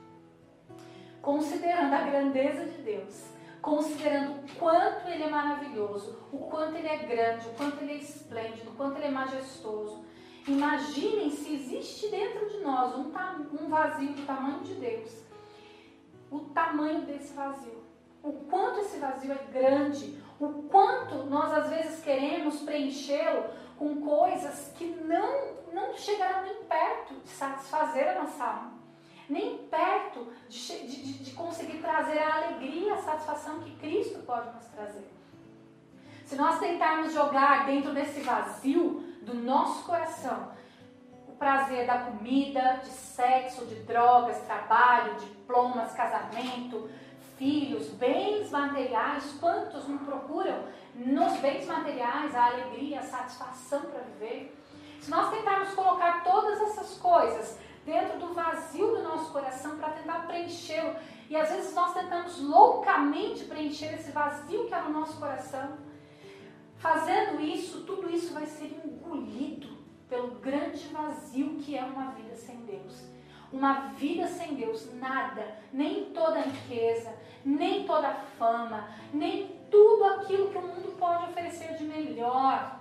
considerando 1.20 1.92
a 1.92 2.00
grandeza 2.04 2.64
de 2.64 2.78
Deus, 2.78 3.26
considerando 3.60 4.30
o 4.30 4.54
quanto 4.58 5.06
Ele 5.08 5.24
é 5.24 5.28
maravilhoso, 5.28 6.26
o 6.32 6.38
quanto 6.38 6.74
Ele 6.74 6.88
é 6.88 7.04
grande, 7.04 7.48
o 7.48 7.52
quanto 7.52 7.82
Ele 7.82 7.92
é 7.92 7.96
esplêndido, 7.96 8.70
o 8.70 8.74
quanto 8.74 8.96
Ele 8.96 9.08
é 9.08 9.10
majestoso. 9.10 10.06
Imaginem 10.48 11.30
se 11.30 11.52
existe 11.52 12.08
dentro 12.08 12.48
de 12.48 12.60
nós 12.60 12.96
um, 12.96 13.12
um 13.60 13.68
vazio 13.68 14.14
do 14.14 14.24
tamanho 14.24 14.60
de 14.60 14.72
Deus. 14.72 15.22
O 16.30 16.40
tamanho 16.54 17.02
desse 17.02 17.34
vazio. 17.34 17.84
O 18.22 18.32
quanto 18.32 18.80
esse 18.80 18.98
vazio 18.98 19.32
é 19.32 19.52
grande, 19.52 20.24
o 20.38 20.64
quanto 20.64 21.24
nós 21.24 21.52
às 21.52 21.70
vezes 21.70 22.02
queremos 22.02 22.60
preenchê-lo 22.60 23.44
com 23.78 24.00
coisas 24.00 24.72
que 24.76 24.84
não, 24.84 25.54
não 25.72 25.94
chegarão 25.94 26.42
nem 26.42 26.64
perto 26.64 27.14
de 27.14 27.30
satisfazer 27.30 28.08
a 28.08 28.22
nossa 28.22 28.44
alma, 28.44 28.72
nem 29.28 29.58
perto 29.58 30.26
de, 30.48 30.86
de, 30.86 31.12
de 31.24 31.30
conseguir 31.32 31.78
trazer 31.78 32.18
a 32.18 32.36
alegria, 32.36 32.94
a 32.94 33.02
satisfação 33.02 33.60
que 33.60 33.76
Cristo 33.76 34.18
pode 34.20 34.54
nos 34.54 34.66
trazer. 34.66 35.10
Se 36.24 36.36
nós 36.36 36.58
tentarmos 36.58 37.12
jogar 37.12 37.66
dentro 37.66 37.94
desse 37.94 38.20
vazio 38.20 39.04
do 39.22 39.34
nosso 39.34 39.84
coração 39.84 40.50
o 41.28 41.32
prazer 41.32 41.86
da 41.86 41.98
comida, 41.98 42.80
de 42.82 42.88
sexo, 42.88 43.66
de 43.66 43.76
drogas, 43.82 44.40
trabalho, 44.42 45.14
diplomas, 45.16 45.92
casamento, 45.92 46.90
filhos, 47.36 47.88
bens 47.90 48.50
materiais, 48.50 49.24
quantos 49.38 49.86
não 49.88 49.98
procuram 49.98 50.64
nos 50.94 51.38
bens 51.38 51.66
materiais 51.66 52.34
a 52.34 52.46
alegria, 52.46 53.00
a 53.00 53.02
satisfação 53.02 53.82
para 53.82 54.00
viver? 54.00 54.56
Se 55.00 55.10
nós 55.10 55.30
tentarmos 55.30 55.74
colocar 55.74 56.24
todas 56.24 56.60
essas 56.60 56.98
coisas 56.98 57.58
dentro 57.84 58.18
do 58.18 58.34
vazio 58.34 58.88
do 58.88 59.02
nosso 59.02 59.32
coração 59.32 59.76
para 59.76 59.90
tentar 59.90 60.26
preenchê-lo, 60.26 60.96
e 61.28 61.36
às 61.36 61.48
vezes 61.50 61.74
nós 61.74 61.92
tentamos 61.92 62.40
loucamente 62.40 63.44
preencher 63.44 63.94
esse 63.94 64.10
vazio 64.10 64.66
que 64.66 64.74
é 64.74 64.80
no 64.80 64.90
nosso 64.90 65.18
coração, 65.18 65.76
fazendo 66.76 67.40
isso, 67.40 67.82
tudo 67.82 68.10
isso 68.10 68.32
vai 68.32 68.46
ser 68.46 68.66
engolido 68.84 69.76
pelo 70.08 70.36
grande 70.36 70.86
vazio 70.88 71.56
que 71.56 71.76
é 71.76 71.84
uma 71.84 72.12
vida 72.12 72.34
sem 72.36 72.56
Deus. 72.64 73.15
Uma 73.52 73.88
vida 73.90 74.26
sem 74.26 74.54
Deus, 74.54 74.92
nada, 74.94 75.56
nem 75.72 76.06
toda 76.06 76.40
riqueza, 76.40 77.14
nem 77.44 77.84
toda 77.84 78.12
fama, 78.38 78.88
nem 79.12 79.48
tudo 79.70 80.04
aquilo 80.04 80.50
que 80.50 80.58
o 80.58 80.62
mundo 80.62 80.96
pode 80.98 81.30
oferecer 81.30 81.74
de 81.76 81.84
melhor 81.84 82.80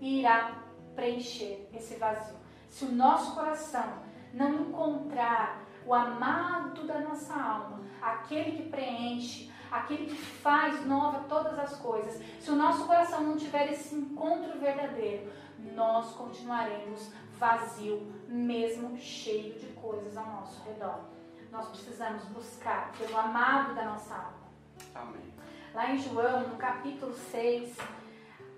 irá 0.00 0.62
preencher 0.94 1.68
esse 1.74 1.96
vazio. 1.96 2.36
Se 2.68 2.84
o 2.84 2.92
nosso 2.92 3.34
coração 3.34 4.06
não 4.32 4.54
encontrar 4.54 5.62
o 5.86 5.94
amado 5.94 6.84
da 6.84 7.00
nossa 7.00 7.34
alma, 7.34 7.80
aquele 8.02 8.52
que 8.52 8.68
preenche, 8.68 9.52
aquele 9.70 10.06
que 10.06 10.16
faz 10.16 10.84
nova 10.86 11.24
todas 11.28 11.58
as 11.58 11.76
coisas, 11.76 12.20
se 12.40 12.50
o 12.50 12.56
nosso 12.56 12.86
coração 12.86 13.22
não 13.22 13.36
tiver 13.36 13.70
esse 13.70 13.94
encontro 13.94 14.58
verdadeiro, 14.58 15.30
nós 15.74 16.12
continuaremos 16.12 17.12
vazio, 17.38 18.12
mesmo 18.28 18.96
cheio 18.98 19.58
de 19.58 19.66
coisas 19.74 20.16
ao 20.16 20.26
nosso 20.26 20.62
redor 20.64 21.16
nós 21.56 21.68
precisamos 21.68 22.24
buscar 22.24 22.92
pelo 22.98 23.16
amado 23.16 23.74
da 23.74 23.84
nossa 23.86 24.14
alma. 24.14 24.46
Amém. 24.94 25.32
Lá 25.72 25.90
em 25.90 25.98
João, 25.98 26.48
no 26.48 26.56
capítulo 26.56 27.14
6, 27.14 27.76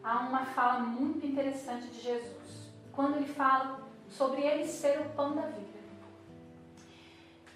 há 0.02 0.18
uma 0.20 0.44
fala 0.47 0.80
muito 0.80 1.25
interessante 1.25 1.87
de 1.88 2.00
Jesus. 2.00 2.73
Quando 2.92 3.16
ele 3.16 3.32
fala 3.32 3.80
sobre 4.08 4.42
ele 4.42 4.66
ser 4.66 5.00
o 5.00 5.11
pão 5.11 5.35
da 5.35 5.42
vida. 5.42 5.78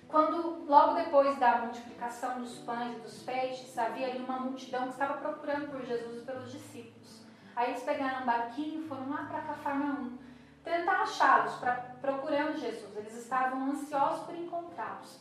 Quando, 0.07 0.65
logo 0.67 0.95
depois 0.95 1.37
da 1.39 1.63
multiplicação 1.63 2.41
dos 2.41 2.59
pães 2.59 2.99
e 2.99 3.01
dos 3.01 3.23
peixes, 3.23 3.77
havia 3.77 4.09
ali 4.09 4.19
uma 4.19 4.39
multidão 4.39 4.85
que 4.85 4.91
estava 4.91 5.15
procurando 5.15 5.73
por 5.73 5.85
Jesus 5.85 6.23
e 6.23 6.27
pelos 6.27 6.53
discípulos. 6.53 7.23
Aí 7.57 7.71
eles 7.71 7.83
pegaram 7.83 8.23
um 8.23 8.27
barquinho 8.27 8.85
e 8.85 8.89
foram 8.89 9.11
lá 9.11 9.25
para 9.25 9.41
Cafarnaum 9.41 10.19
tentar 10.65 11.03
achá-los, 11.03 11.55
procurando 12.01 12.59
Jesus. 12.59 12.97
Eles 12.97 13.15
estavam 13.15 13.71
ansiosos 13.71 14.25
por 14.27 14.35
encontrá-los. 14.35 15.19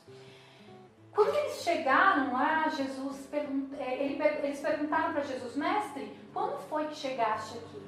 Quando 1.14 1.36
eles 1.36 1.62
chegaram 1.62 2.32
lá, 2.32 2.70
Jesus 2.70 3.28
é, 3.34 4.06
eles 4.44 4.60
perguntaram 4.60 5.14
para 5.14 5.24
Jesus, 5.24 5.56
mestre, 5.56 6.18
quando 6.34 6.58
foi 6.70 6.88
que 6.88 6.96
chegaste 6.96 7.58
aqui? 7.58 7.82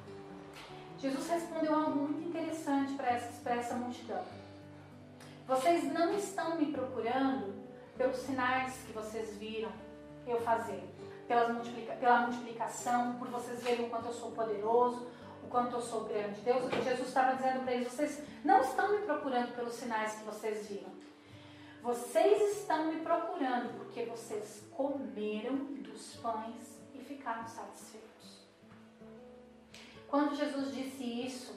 Jesus 0.97 1.29
respondeu 1.29 1.73
algo 1.73 1.99
muito 1.99 2.29
interessante 2.29 2.93
para 2.93 3.09
essa, 3.09 3.49
essa 3.49 3.75
multidão. 3.75 4.23
Vocês 5.47 5.83
não 5.91 6.13
estão 6.13 6.55
me 6.57 6.67
procurando 6.67 7.53
pelos 7.97 8.17
sinais 8.17 8.73
que 8.85 8.93
vocês 8.93 9.37
viram 9.37 9.71
eu 10.25 10.39
fazer, 10.41 10.83
multiplica, 11.51 11.93
pela 11.95 12.21
multiplicação, 12.21 13.15
por 13.15 13.27
vocês 13.27 13.61
verem 13.63 13.85
o 13.85 13.89
quanto 13.89 14.07
eu 14.07 14.13
sou 14.13 14.31
poderoso, 14.31 15.07
quanto 15.53 15.75
eu 15.75 15.81
sou 15.81 16.05
grande. 16.05 16.41
Deus, 16.41 16.63
Jesus 16.83 17.07
estava 17.07 17.35
dizendo 17.35 17.61
para 17.61 17.73
eles: 17.73 17.93
vocês 17.93 18.23
não 18.43 18.59
estão 18.61 18.91
me 18.91 19.05
procurando 19.05 19.55
pelos 19.55 19.75
sinais 19.75 20.15
que 20.15 20.23
vocês 20.23 20.67
viram. 20.67 20.91
Vocês 21.83 22.57
estão 22.57 22.85
me 22.87 23.01
procurando 23.01 23.77
porque 23.77 24.03
vocês 24.05 24.67
comeram 24.71 25.55
dos 25.55 26.15
pães 26.15 26.81
e 26.95 26.99
ficaram 26.99 27.47
satisfeitos. 27.47 28.47
Quando 30.07 30.35
Jesus 30.35 30.73
disse 30.73 31.03
isso, 31.03 31.55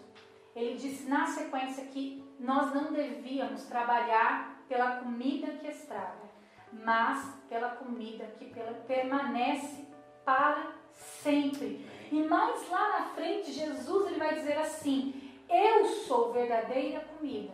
ele 0.55 0.76
disse 0.76 1.09
na 1.09 1.26
sequência 1.26 1.87
que 1.87 2.23
nós 2.38 2.75
não 2.75 2.93
devíamos 2.93 3.62
trabalhar 3.65 4.62
pela 4.69 4.97
comida 4.97 5.53
que 5.53 5.69
estraga, 5.69 6.26
mas 6.73 7.35
pela 7.49 7.71
comida 7.71 8.26
que 8.38 8.53
permanece 8.87 9.87
para 10.25 10.73
sempre. 10.93 11.96
E 12.11 12.23
mais 12.23 12.69
lá 12.71 13.01
na 13.01 13.05
frente, 13.07 13.53
Jesus 13.53 14.07
ele 14.07 14.19
vai 14.19 14.35
dizer 14.35 14.59
assim: 14.59 15.33
Eu 15.49 15.85
sou 15.85 16.33
verdadeira 16.33 17.01
comida 17.01 17.53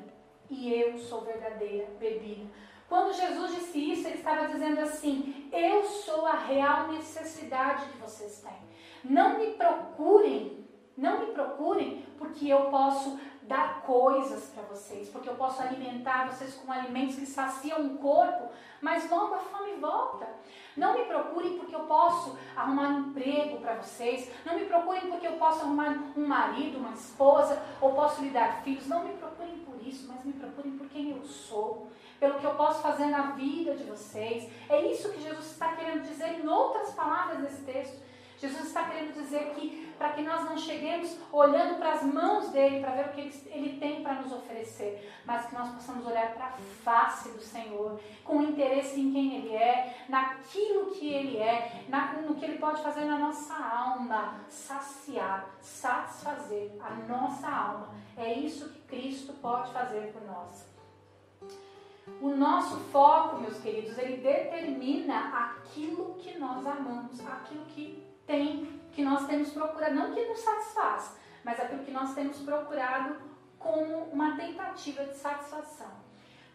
e 0.51 0.73
eu 0.75 0.99
sou 0.99 1.23
verdadeira 1.23 1.89
bebida. 1.99 2.47
Quando 2.89 3.15
Jesus 3.15 3.55
disse 3.55 3.93
isso, 3.93 4.07
ele 4.07 4.19
estava 4.19 4.49
dizendo 4.49 4.81
assim: 4.81 5.49
Eu 5.53 5.83
sou 5.85 6.27
a 6.27 6.37
real 6.37 6.93
necessidade 6.93 7.87
que 7.87 7.99
vocês 7.99 8.43
têm. 8.43 8.63
Não 9.03 9.39
me 9.39 9.53
procurem, 9.55 10.67
não 10.97 11.21
me 11.21 11.33
procurem 11.33 12.05
porque 12.19 12.49
eu 12.49 12.67
posso 12.67 13.19
dar 13.43 13.83
coisas 13.83 14.45
para 14.55 14.63
vocês, 14.63 15.09
porque 15.09 15.29
eu 15.29 15.35
posso 15.35 15.61
alimentar 15.63 16.27
vocês 16.29 16.55
com 16.55 16.71
alimentos 16.71 17.17
que 17.17 17.27
saciam 17.27 17.87
o 17.87 17.99
corpo, 17.99 18.49
mas 18.81 19.09
logo 19.11 19.35
a 19.35 19.39
fome 19.39 19.75
volta. 19.75 20.29
Não 20.77 20.95
me 20.95 21.05
procurem 21.05 21.59
porque 21.59 21.75
eu 21.75 21.81
posso 21.81 22.39
arrumar 22.57 22.89
um 22.89 23.01
emprego 23.01 23.59
para 23.61 23.75
vocês. 23.75 24.31
Não 24.45 24.55
me 24.55 24.65
procurem 24.65 25.11
porque 25.11 25.27
eu 25.27 25.33
posso 25.33 25.63
arrumar 25.63 25.91
um 26.17 26.27
marido, 26.27 26.79
uma 26.79 26.93
esposa, 26.93 27.61
ou 27.81 27.93
posso 27.93 28.23
lhe 28.23 28.31
dar 28.31 28.63
filhos. 28.63 28.87
Não 28.87 29.05
me 29.05 29.15
procurem 29.15 29.59
por 29.59 29.81
isso, 29.87 30.09
mas 30.09 30.25
me 30.25 30.33
procurem 30.33 30.79
por 30.79 30.89
quem 30.89 31.11
eu 31.11 31.23
sou, 31.25 31.89
pelo 32.19 32.39
que 32.39 32.47
eu 32.47 32.55
posso 32.55 32.81
fazer 32.81 33.07
na 33.07 33.33
vida 33.33 33.75
de 33.75 33.85
vocês. 33.85 34.51
É 34.69 34.81
isso 34.87 35.13
que 35.13 35.21
Jesus 35.21 35.51
está 35.51 35.75
querendo 35.75 36.03
dizer 36.03 36.41
em 36.41 36.49
outras 36.49 36.93
palavras 36.93 37.41
nesse 37.41 37.63
texto. 37.63 38.12
Jesus 38.43 38.67
está 38.67 38.89
querendo 38.89 39.15
dizer 39.15 39.55
que 39.55 39.93
para 39.97 40.15
que 40.15 40.23
nós 40.23 40.45
não 40.45 40.59
cheguemos 40.59 41.17
olhando 41.31 41.79
para 41.79 41.93
as 41.93 42.03
mãos 42.03 42.49
dele 42.49 42.81
para 42.81 42.91
ver 42.91 43.07
o 43.07 43.09
que 43.11 43.21
ele, 43.21 43.79
tem 43.79 44.03
para 44.03 44.15
nos 44.15 44.33
oferecer, 44.33 45.09
mas 45.25 45.47
que 45.47 45.55
nós 45.55 45.71
possamos 45.71 46.05
olhar 46.05 46.35
para 46.35 46.47
a 46.47 46.53
face 46.83 47.29
do 47.29 47.41
Senhor 47.41 48.01
com 48.25 48.43
interesse 48.43 49.01
em 49.01 49.13
quem 49.13 49.37
ele 49.37 49.55
é, 49.55 50.05
naquilo 50.09 50.91
que 50.91 51.09
ele 51.09 51.37
é, 51.37 51.85
no 52.27 52.35
que 52.35 52.45
ele 52.45 52.59
pode 52.59 52.83
fazer 52.83 53.05
na 53.05 53.17
nossa 53.17 53.55
alma, 53.55 54.41
saciar, 54.49 55.49
satisfazer 55.61 56.73
a 56.81 56.91
nossa 57.07 57.49
alma. 57.49 57.91
É 58.17 58.33
isso 58.33 58.71
que 58.71 58.81
Cristo 58.81 59.35
pode 59.35 59.73
fazer 59.73 60.13
por 60.13 60.23
nós. 60.23 60.69
O 62.21 62.31
nosso 62.31 62.77
foco, 62.91 63.37
meus 63.37 63.59
queridos, 63.61 63.97
ele 63.99 64.17
determina 64.17 65.29
aquilo 65.47 66.17
que 66.17 66.37
nós 66.37 66.67
amamos, 66.67 67.25
aquilo 67.25 67.65
que 67.67 68.11
tem, 68.27 68.81
que 68.93 69.03
nós 69.03 69.27
temos 69.27 69.51
procurado, 69.51 69.95
não 69.95 70.13
que 70.13 70.25
nos 70.27 70.41
satisfaz, 70.41 71.17
mas 71.45 71.59
aquilo 71.59 71.85
que 71.85 71.91
nós 71.91 72.15
temos 72.15 72.39
procurado 72.39 73.17
como 73.59 74.05
uma 74.13 74.37
tentativa 74.37 75.05
de 75.05 75.17
satisfação. 75.17 75.91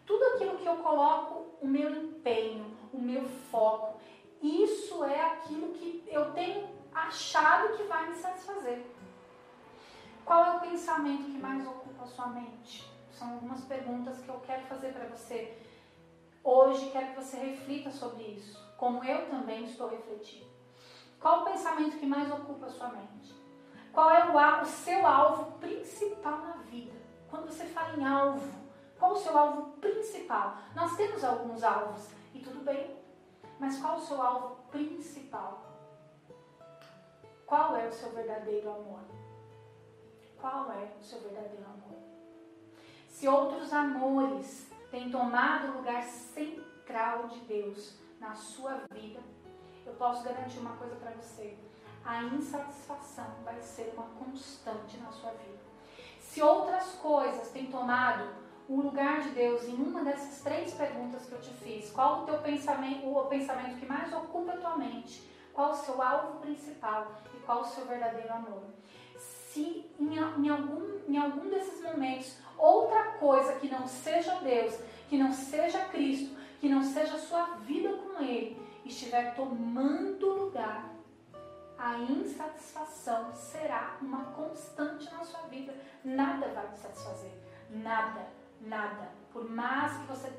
Tudo 0.05 0.23
aquilo 0.35 0.57
que 0.57 0.65
eu 0.65 0.77
coloco 0.77 1.57
o 1.61 1.67
meu 1.67 1.89
empenho, 1.89 2.77
o 2.93 2.99
meu 2.99 3.25
foco, 3.51 3.99
isso 4.41 5.03
é 5.03 5.21
aquilo 5.21 5.73
que 5.73 6.03
eu 6.07 6.31
tenho 6.31 6.69
achado 6.93 7.75
que 7.75 7.83
vai 7.83 8.09
me 8.09 8.15
satisfazer. 8.15 8.85
Qual 10.23 10.43
é 10.45 10.51
o 10.57 10.59
pensamento 10.59 11.23
que 11.23 11.37
mais 11.37 11.65
ocupa 11.65 12.03
a 12.03 12.07
sua 12.07 12.27
mente? 12.27 12.89
São 13.11 13.33
algumas 13.33 13.63
perguntas 13.65 14.19
que 14.19 14.29
eu 14.29 14.39
quero 14.45 14.63
fazer 14.67 14.93
para 14.93 15.07
você. 15.07 15.57
Hoje 16.43 16.89
quero 16.91 17.07
que 17.07 17.15
você 17.15 17.37
reflita 17.37 17.91
sobre 17.91 18.23
isso. 18.23 18.67
como 18.77 19.03
eu 19.03 19.27
também 19.27 19.65
estou 19.65 19.89
refletindo. 19.89 20.56
Qual 21.19 21.41
o 21.41 21.45
pensamento 21.45 21.97
que 21.97 22.05
mais 22.05 22.31
ocupa 22.31 22.67
a 22.67 22.69
sua 22.69 22.89
mente? 22.89 23.35
Qual 23.91 24.11
é 24.11 24.29
o, 24.29 24.61
o 24.61 24.65
seu 24.65 25.05
alvo 25.05 25.57
principal 25.59 26.37
na 26.39 26.53
vida? 26.69 26.93
Quando 27.29 27.47
você 27.47 27.65
fala 27.65 27.97
em 27.97 28.05
alvo, 28.05 28.47
qual 28.99 29.13
o 29.13 29.17
seu 29.17 29.37
alvo 29.37 29.71
principal? 29.77 30.57
Nós 30.75 30.95
temos 30.95 31.23
alguns 31.23 31.63
alvos 31.63 32.07
e 32.33 32.39
tudo 32.39 32.63
bem, 32.63 32.95
mas 33.59 33.79
qual 33.79 33.97
o 33.97 34.01
seu 34.01 34.21
alvo 34.21 34.55
principal? 34.71 35.65
Qual 37.45 37.75
é 37.75 37.87
o 37.87 37.91
seu 37.91 38.11
verdadeiro 38.11 38.69
amor? 38.69 38.99
Qual 40.39 40.71
é 40.71 40.93
o 40.99 41.03
seu 41.03 41.19
verdadeiro 41.21 41.63
amor? 41.65 41.97
Se 43.07 43.27
outros 43.27 43.73
amores 43.73 44.69
têm 44.91 45.09
tomado 45.09 45.71
o 45.71 45.77
lugar 45.77 46.03
central 46.03 47.27
de 47.27 47.39
Deus 47.41 47.97
na 48.19 48.35
sua 48.35 48.81
vida, 48.91 49.19
eu 49.87 49.93
posso 49.93 50.23
garantir 50.23 50.59
uma 50.59 50.75
coisa 50.75 50.95
para 50.95 51.11
você: 51.11 51.57
a 52.03 52.23
insatisfação 52.23 53.27
vai 53.43 53.59
ser 53.61 53.93
uma 53.95 54.07
constante 54.19 54.97
na 54.97 55.11
sua 55.11 55.31
vida. 55.31 55.57
Se 56.19 56.41
outras 56.41 56.93
coisas 56.95 57.49
têm 57.49 57.67
tomado 57.67 58.29
o 58.69 58.81
lugar 58.81 59.21
de 59.21 59.29
Deus 59.29 59.63
em 59.63 59.75
uma 59.75 60.03
dessas 60.03 60.43
três 60.43 60.73
perguntas 60.73 61.25
que 61.25 61.31
eu 61.31 61.39
te 61.39 61.53
fiz, 61.53 61.89
qual 61.89 62.23
o 62.23 62.25
teu 62.25 62.37
pensamento, 62.39 63.07
o 63.07 63.25
pensamento 63.25 63.79
que 63.79 63.85
mais 63.85 64.13
ocupa 64.13 64.53
a 64.53 64.57
tua 64.57 64.77
mente? 64.77 65.23
Qual 65.53 65.71
o 65.71 65.75
seu 65.75 65.99
alvo 66.01 66.39
principal 66.39 67.11
e 67.33 67.39
qual 67.39 67.61
o 67.61 67.65
seu 67.65 67.85
verdadeiro 67.85 68.31
amor? 68.31 68.63
Se 69.17 69.89
em, 69.99 70.13
em, 70.15 70.49
algum, 70.49 70.99
em 71.07 71.17
algum 71.17 71.49
desses 71.49 71.81
momentos 71.81 72.37
outra 72.57 73.13
coisa 73.13 73.53
que 73.53 73.69
não 73.69 73.87
seja 73.87 74.35
Deus, 74.35 74.77
que 75.09 75.17
não 75.17 75.31
seja 75.31 75.85
Cristo, 75.85 76.37
que 76.59 76.69
não 76.69 76.83
seja 76.83 77.15
a 77.15 77.19
sua 77.19 77.43
vida 77.65 77.89
com 77.93 78.21
Ele, 78.21 78.66
estiver 78.87 79.35
tomando 79.35 80.27
lugar, 80.33 80.93
a 81.77 81.99
insatisfação 81.99 83.33
será 83.33 83.97
uma 84.01 84.25
constante 84.31 85.11
na 85.11 85.23
sua 85.23 85.41
vida. 85.41 85.75
Nada 86.03 86.47
vai 86.47 86.67
te 86.71 86.79
satisfazer. 86.79 87.31
Nada, 87.69 88.27
nada. 88.61 89.11
Por 89.31 89.49
mais 89.49 89.95
que 89.97 90.07
você 90.07 90.29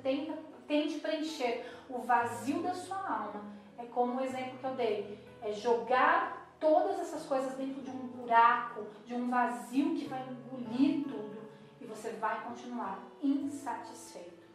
tente, 0.67 0.99
preencher 0.99 1.65
o 1.89 1.99
vazio 1.99 2.63
da 2.63 2.75
sua 2.75 2.97
alma, 2.97 3.45
é 3.79 3.85
como 3.85 4.19
o 4.19 4.25
exemplo 4.25 4.59
que 4.59 4.65
eu 4.65 4.75
dei: 4.75 5.25
é 5.43 5.53
jogar 5.53 6.55
todas 6.59 6.99
essas 6.99 7.25
coisas 7.25 7.55
dentro 7.55 7.81
de 7.83 7.91
um 7.91 8.09
buraco, 8.09 8.87
de 9.07 9.15
um 9.15 9.31
vazio 9.31 9.95
que 9.95 10.07
vai 10.07 10.27
engolir 10.29 11.05
tudo 11.05 11.39
e 11.81 11.85
você 11.85 12.11
vai 12.13 12.43
continuar 12.43 12.99
insatisfeito. 13.23 14.47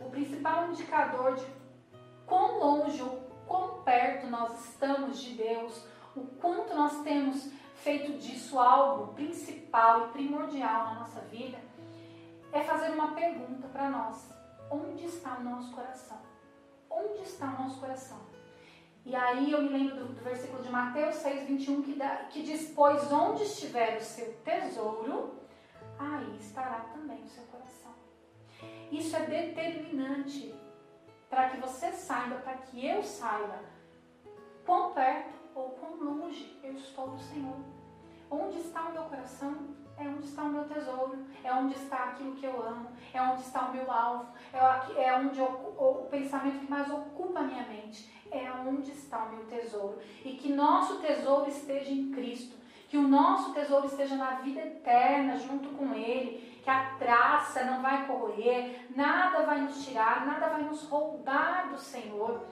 O 0.00 0.10
principal 0.10 0.68
indicador 0.68 1.36
de 1.36 1.46
quão 2.32 2.58
longe 2.58 3.02
ou 3.02 3.20
quão 3.46 3.82
perto 3.82 4.26
nós 4.28 4.70
estamos 4.70 5.20
de 5.20 5.34
Deus, 5.34 5.84
o 6.16 6.22
quanto 6.40 6.74
nós 6.74 7.02
temos 7.02 7.52
feito 7.74 8.12
disso 8.18 8.58
algo 8.58 9.12
principal 9.12 10.06
e 10.06 10.12
primordial 10.12 10.86
na 10.86 10.94
nossa 11.00 11.20
vida, 11.22 11.58
é 12.50 12.62
fazer 12.62 12.90
uma 12.92 13.12
pergunta 13.12 13.68
para 13.68 13.90
nós: 13.90 14.32
onde 14.70 15.04
está 15.04 15.36
o 15.36 15.44
nosso 15.44 15.74
coração? 15.74 16.18
Onde 16.88 17.22
está 17.22 17.48
o 17.48 17.64
nosso 17.64 17.78
coração? 17.80 18.18
E 19.04 19.14
aí 19.14 19.52
eu 19.52 19.60
me 19.60 19.68
lembro 19.68 19.96
do, 19.96 20.14
do 20.14 20.24
versículo 20.24 20.62
de 20.62 20.70
Mateus 20.70 21.16
6, 21.16 21.48
21, 21.48 21.82
que, 21.82 21.92
dá, 21.92 22.16
que 22.30 22.42
diz: 22.42 22.72
Pois 22.74 23.12
onde 23.12 23.42
estiver 23.42 23.98
o 23.98 24.00
seu 24.00 24.32
tesouro, 24.42 25.34
aí 25.98 26.34
estará 26.38 26.86
também 26.94 27.20
o 27.22 27.28
seu 27.28 27.44
coração. 27.44 27.92
Isso 28.90 29.14
é 29.16 29.20
determinante 29.26 30.54
para 31.32 31.48
que 31.48 31.56
você 31.56 31.90
saiba, 31.92 32.34
para 32.40 32.58
que 32.58 32.86
eu 32.86 33.02
saiba 33.02 33.58
quão 34.66 34.92
perto 34.92 35.32
ou 35.54 35.70
quão 35.70 35.96
longe 35.96 36.60
eu 36.62 36.74
estou 36.74 37.08
do 37.08 37.18
Senhor. 37.18 37.56
Onde 38.30 38.58
está 38.58 38.82
o 38.82 38.92
meu 38.92 39.04
coração? 39.04 39.56
É 39.96 40.06
onde 40.06 40.26
está 40.26 40.42
o 40.42 40.50
meu 40.50 40.64
tesouro, 40.64 41.24
é 41.42 41.50
onde 41.54 41.74
está 41.74 42.04
aquilo 42.04 42.36
que 42.36 42.44
eu 42.44 42.62
amo, 42.62 42.90
é 43.14 43.22
onde 43.22 43.40
está 43.40 43.68
o 43.68 43.72
meu 43.72 43.90
alvo, 43.90 44.26
é, 44.52 45.04
é 45.04 45.16
onde 45.16 45.38
eu, 45.38 45.46
o, 45.46 46.02
o 46.02 46.08
pensamento 46.10 46.66
que 46.66 46.70
mais 46.70 46.90
ocupa 46.90 47.40
a 47.40 47.44
minha 47.44 47.66
mente, 47.66 48.12
é 48.30 48.50
onde 48.52 48.90
está 48.90 49.24
o 49.24 49.32
meu 49.34 49.46
tesouro. 49.46 49.98
E 50.22 50.34
que 50.34 50.52
nosso 50.52 51.00
tesouro 51.00 51.48
esteja 51.48 51.90
em 51.90 52.10
Cristo, 52.10 52.56
que 52.92 52.98
o 52.98 53.08
nosso 53.08 53.54
tesouro 53.54 53.86
esteja 53.86 54.16
na 54.16 54.32
vida 54.42 54.60
eterna 54.60 55.38
junto 55.38 55.70
com 55.70 55.94
Ele, 55.94 56.60
que 56.62 56.68
a 56.68 56.94
traça 56.98 57.64
não 57.64 57.80
vai 57.80 58.06
corroer, 58.06 58.86
nada 58.94 59.46
vai 59.46 59.62
nos 59.62 59.82
tirar, 59.82 60.26
nada 60.26 60.48
vai 60.48 60.64
nos 60.64 60.84
roubar 60.84 61.70
do 61.70 61.78
Senhor. 61.78 62.42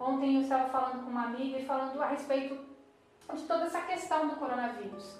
Ontem 0.00 0.36
eu 0.36 0.40
estava 0.40 0.70
falando 0.70 1.04
com 1.04 1.10
uma 1.10 1.24
amiga 1.24 1.58
e 1.58 1.66
falando 1.66 2.02
a 2.02 2.06
respeito 2.06 2.58
de 3.34 3.42
toda 3.42 3.64
essa 3.64 3.82
questão 3.82 4.26
do 4.26 4.36
coronavírus. 4.36 5.18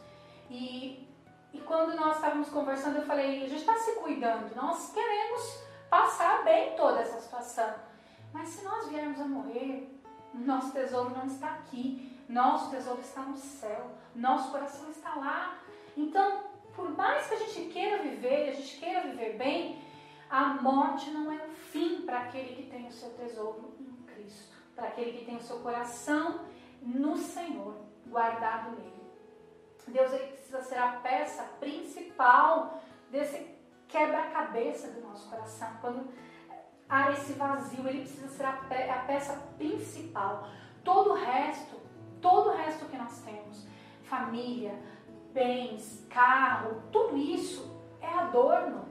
E, 0.48 1.10
e 1.52 1.60
quando 1.66 1.94
nós 1.94 2.14
estávamos 2.14 2.48
conversando, 2.48 2.96
eu 2.96 3.04
falei: 3.04 3.44
a 3.44 3.48
gente 3.50 3.60
está 3.60 3.76
se 3.76 3.96
cuidando, 3.96 4.56
nós 4.56 4.90
queremos 4.94 5.62
passar 5.90 6.42
bem 6.42 6.74
toda 6.74 7.00
essa 7.00 7.20
situação. 7.20 7.74
Mas 8.32 8.48
se 8.48 8.64
nós 8.64 8.88
viermos 8.88 9.20
a 9.20 9.26
morrer, 9.26 10.00
nosso 10.32 10.72
tesouro 10.72 11.10
não 11.10 11.26
está 11.26 11.48
aqui, 11.48 12.13
nosso 12.28 12.70
tesouro 12.70 13.00
está 13.00 13.22
no 13.22 13.36
céu, 13.36 13.90
nosso 14.14 14.50
coração 14.50 14.90
está 14.90 15.14
lá. 15.14 15.58
Então, 15.96 16.44
por 16.74 16.90
mais 16.96 17.26
que 17.26 17.34
a 17.34 17.38
gente 17.38 17.72
queira 17.72 18.02
viver, 18.02 18.50
a 18.50 18.52
gente 18.52 18.76
queira 18.78 19.02
viver 19.02 19.36
bem, 19.36 19.82
a 20.28 20.54
morte 20.54 21.10
não 21.10 21.30
é 21.30 21.36
o 21.44 21.50
fim 21.50 22.02
para 22.02 22.20
aquele 22.20 22.56
que 22.56 22.70
tem 22.70 22.86
o 22.86 22.92
seu 22.92 23.10
tesouro 23.10 23.74
em 23.78 24.04
Cristo, 24.04 24.56
para 24.74 24.88
aquele 24.88 25.18
que 25.18 25.24
tem 25.24 25.36
o 25.36 25.42
seu 25.42 25.60
coração 25.60 26.40
no 26.82 27.16
Senhor, 27.16 27.76
guardado 28.06 28.70
nele. 28.72 29.04
Deus 29.86 30.12
ele 30.12 30.28
precisa 30.28 30.62
ser 30.62 30.78
a 30.78 30.92
peça 30.92 31.42
principal 31.60 32.82
desse 33.10 33.54
quebra-cabeça 33.88 34.88
do 34.88 35.02
nosso 35.02 35.28
coração. 35.28 35.68
Quando 35.80 36.08
há 36.88 37.12
esse 37.12 37.34
vazio, 37.34 37.86
ele 37.86 38.00
precisa 38.00 38.28
ser 38.28 38.44
a, 38.44 38.52
pe 38.52 38.74
a 38.74 39.04
peça 39.06 39.34
principal. 39.58 40.48
Todo 40.82 41.10
o 41.10 41.14
resto, 41.14 41.80
todo 42.24 42.48
o 42.48 42.56
resto 42.56 42.86
que 42.86 42.96
nós 42.96 43.20
temos, 43.20 43.66
família, 44.04 44.74
bens, 45.34 46.06
carro, 46.08 46.80
tudo 46.90 47.18
isso 47.18 47.70
é 48.00 48.08
adorno. 48.08 48.86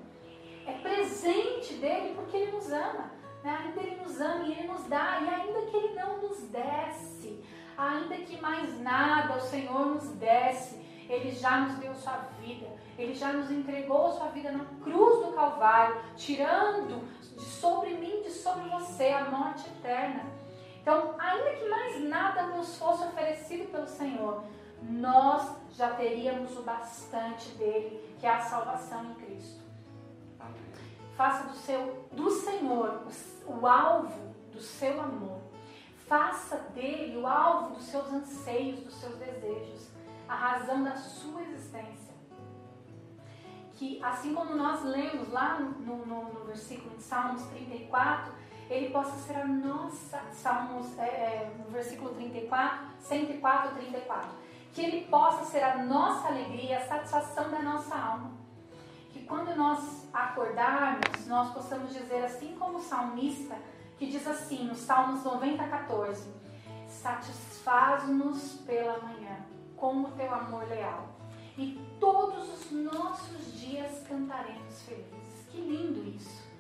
É 0.67 0.74
presente 0.74 1.74
dele 1.74 2.13
porque 2.13 2.38
ele 2.38 2.52
nos 2.52 2.72
ama. 2.72 3.12
Né? 3.43 3.58
Ainda 3.60 3.82
ele 3.82 3.96
nos 3.96 4.22
ama 4.22 4.46
e 4.46 4.52
ele 4.52 4.67
nos 4.67 4.84
dá. 4.86 5.19
E 5.19 5.28
ainda 5.28 5.63
que 5.63 5.76
ele 5.76 5.96
não 5.96 6.22
nos 6.22 6.43
desse, 6.43 7.43
ainda 7.76 8.15
que 8.17 8.39
mais 8.39 8.80
nada 8.80 9.36
o 9.36 9.41
Senhor 9.41 9.88
nos 9.88 10.10
desse, 10.10 10.80
ele 11.10 11.32
já 11.32 11.62
nos 11.62 11.80
deu 11.80 11.96
sua 11.96 12.17
vida. 12.39 12.67
Ele 13.00 13.15
já 13.15 13.34
nos 13.34 13.50
entregou 13.50 14.12
sua 14.12 14.28
vida 14.28 14.52
na 14.52 14.65
cruz 14.84 15.26
do 15.26 15.34
Calvário, 15.34 16.00
tirando 16.15 17.04
de 17.36 17.43
sobre 17.43 17.96
mim, 17.96 18.22
de 18.22 18.30
sobre 18.30 18.69
você, 18.69 19.08
a 19.08 19.26
morte 19.26 19.67
eterna. 19.67 20.43
Então, 20.84 21.15
ainda 21.17 21.52
que 21.52 21.69
mais 21.69 22.04
nada 22.04 22.48
nos 22.48 22.78
fosse 22.78 23.06
oferecido 23.06 23.72
pelo 23.72 23.88
Senhor, 23.88 24.43
nós 24.82 25.50
já 25.72 25.91
teríamos 25.91 26.58
o 26.58 26.62
bastante 26.62 27.52
dele, 27.52 28.13
que 28.19 28.28
é 28.28 28.30
a 28.30 28.41
salvação 28.41 29.06
em 29.06 29.13
Cristo. 29.13 29.63
Faça 31.15 31.48
do, 31.48 31.56
seu, 31.56 32.06
do 32.12 32.30
Senhor 32.30 33.02
o, 33.48 33.60
o 33.60 33.65
alvo 33.65 34.34
do 34.52 34.60
seu 34.60 35.02
amor. 35.02 35.39
Faça 36.06 36.58
dele 36.76 37.15
o 37.15 37.26
alvo 37.26 37.76
dos 37.76 37.86
seus 37.86 38.12
anseios, 38.12 38.82
dos 38.82 38.96
seus 38.96 39.15
desejos, 39.15 39.88
a 40.28 40.36
razão 40.36 40.84
da 40.84 40.98
sua 40.98 41.43
existência. 41.43 42.13
Que 43.76 44.04
assim 44.04 44.34
como 44.34 44.54
nós 44.54 44.84
lemos 44.84 45.32
lá 45.32 45.62
no, 45.62 45.69
no, 46.06 46.26
no 46.34 46.43
versículo 46.43 46.98
de 46.98 47.04
Salmos 47.04 47.43
34, 47.43 48.34
ele 48.74 48.90
possa 48.92 49.18
ser 49.18 49.38
a 49.38 49.46
nossa, 49.46 50.22
Salmos, 50.32 50.98
é, 50.98 51.04
é, 51.04 51.56
versículo 51.70 52.14
34, 52.14 52.88
104, 53.00 53.76
34 53.76 54.44
que 54.74 54.82
Ele 54.82 55.06
possa 55.06 55.46
ser 55.46 55.64
a 55.64 55.84
nossa 55.84 56.28
alegria, 56.28 56.80
a 56.80 56.88
satisfação 56.88 57.50
da 57.50 57.62
nossa 57.62 57.96
alma. 57.96 58.32
Que 59.12 59.24
quando 59.24 59.56
nós 59.56 60.08
acordarmos, 60.12 61.28
nós 61.28 61.54
possamos 61.54 61.94
dizer 61.94 62.26
assim 62.26 62.56
como 62.58 62.80
o 62.80 62.82
salmista, 62.82 63.56
que 63.98 64.08
diz 64.08 64.28
assim 64.28 64.66
no 64.66 64.76
Salmos 64.76 65.24
90, 65.24 65.64
14: 65.64 66.28
Satisfaz-nos 66.88 68.54
pela 68.66 69.00
manhã 69.00 69.38
com 69.78 70.02
o 70.02 70.12
teu 70.12 70.34
amor 70.34 70.68
leal, 70.68 71.10
e 71.56 71.80
todos 72.00 72.50
os 72.50 72.72
nossos 72.72 73.54
dias 73.60 74.04
cantaremos 74.08 74.82
felizes. 74.82 75.48
Que 75.52 75.62
lindo 75.62 76.04
isso! 76.10 76.53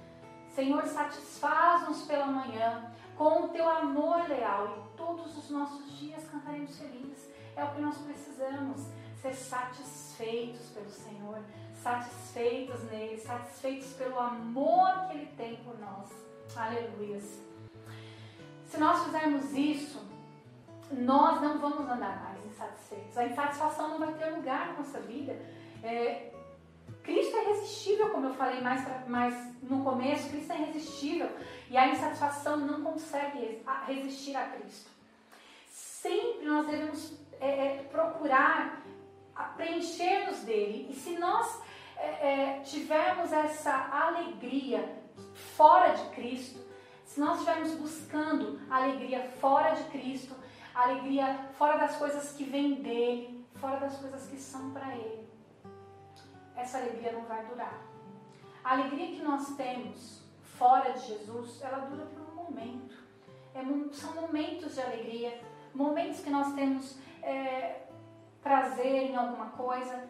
Senhor, 0.55 0.83
satisfaz-nos 0.85 2.03
pela 2.03 2.27
manhã 2.27 2.91
com 3.17 3.45
o 3.45 3.47
teu 3.49 3.69
amor 3.69 4.27
leal, 4.27 4.67
e 4.77 4.97
todos 4.97 5.37
os 5.37 5.49
nossos 5.49 5.97
dias 5.97 6.23
cantaremos 6.29 6.77
felizes. 6.77 7.29
É 7.55 7.63
o 7.63 7.71
que 7.71 7.81
nós 7.81 7.97
precisamos, 7.97 8.81
ser 9.21 9.33
satisfeitos 9.33 10.69
pelo 10.69 10.89
Senhor, 10.89 11.39
satisfeitos 11.73 12.83
nele, 12.85 13.17
satisfeitos 13.17 13.93
pelo 13.93 14.19
amor 14.19 15.07
que 15.07 15.17
ele 15.17 15.31
tem 15.37 15.55
por 15.57 15.79
nós. 15.79 16.09
Aleluia. 16.55 17.19
Se 18.67 18.77
nós 18.77 19.03
fizermos 19.03 19.51
isso, 19.53 20.01
nós 20.91 21.41
não 21.41 21.59
vamos 21.59 21.89
andar 21.89 22.23
mais 22.23 22.45
insatisfeitos. 22.45 23.17
A 23.17 23.25
insatisfação 23.25 23.89
não 23.89 23.99
vai 23.99 24.13
ter 24.13 24.35
lugar 24.35 24.67
na 24.67 24.73
nossa 24.73 24.99
vida. 24.99 25.33
É, 25.81 26.32
Cristo 27.03 27.35
é 27.35 27.43
irresistível, 27.43 28.09
como 28.09 28.27
eu 28.27 28.33
falei 28.33 28.61
mais, 28.61 29.07
mais 29.07 29.35
no 29.61 29.83
começo, 29.83 30.29
Cristo 30.29 30.53
é 30.53 30.61
irresistível. 30.61 31.29
E 31.69 31.77
a 31.77 31.89
insatisfação 31.89 32.57
não 32.57 32.81
consegue 32.81 33.61
resistir 33.85 34.35
a 34.35 34.47
Cristo. 34.47 34.89
Sempre 35.69 36.45
nós 36.45 36.65
devemos 36.65 37.13
é, 37.39 37.47
é, 37.47 37.87
procurar 37.91 38.81
preencher-nos 39.57 40.39
dele. 40.39 40.87
E 40.89 40.93
se 40.93 41.17
nós 41.17 41.61
é, 41.97 42.07
é, 42.07 42.61
tivermos 42.61 43.31
essa 43.31 43.73
alegria 43.91 44.97
fora 45.55 45.93
de 45.93 46.09
Cristo, 46.15 46.59
se 47.05 47.19
nós 47.19 47.39
estivermos 47.39 47.73
buscando 47.75 48.59
alegria 48.69 49.29
fora 49.39 49.75
de 49.75 49.83
Cristo, 49.85 50.35
alegria 50.73 51.49
fora 51.57 51.77
das 51.77 51.95
coisas 51.97 52.31
que 52.31 52.43
vêm 52.43 52.75
dele, 52.75 53.45
fora 53.55 53.79
das 53.79 53.97
coisas 53.97 54.25
que 54.27 54.37
são 54.37 54.71
para 54.71 54.95
ele, 54.95 55.27
essa 56.55 56.77
alegria 56.77 57.11
não 57.11 57.23
vai 57.23 57.45
durar. 57.45 57.81
A 58.63 58.71
alegria 58.71 59.15
que 59.15 59.21
nós 59.21 59.55
temos 59.55 60.23
fora 60.41 60.93
de 60.93 61.07
Jesus, 61.07 61.61
ela 61.61 61.79
dura 61.79 62.05
por 62.05 62.21
um 62.21 62.43
momento. 62.45 62.95
É, 63.53 63.61
são 63.91 64.13
momentos 64.15 64.73
de 64.73 64.81
alegria, 64.81 65.41
momentos 65.73 66.21
que 66.21 66.29
nós 66.29 66.53
temos 66.53 66.97
é, 67.21 67.87
prazer 68.41 69.11
em 69.11 69.15
alguma 69.15 69.47
coisa, 69.51 70.09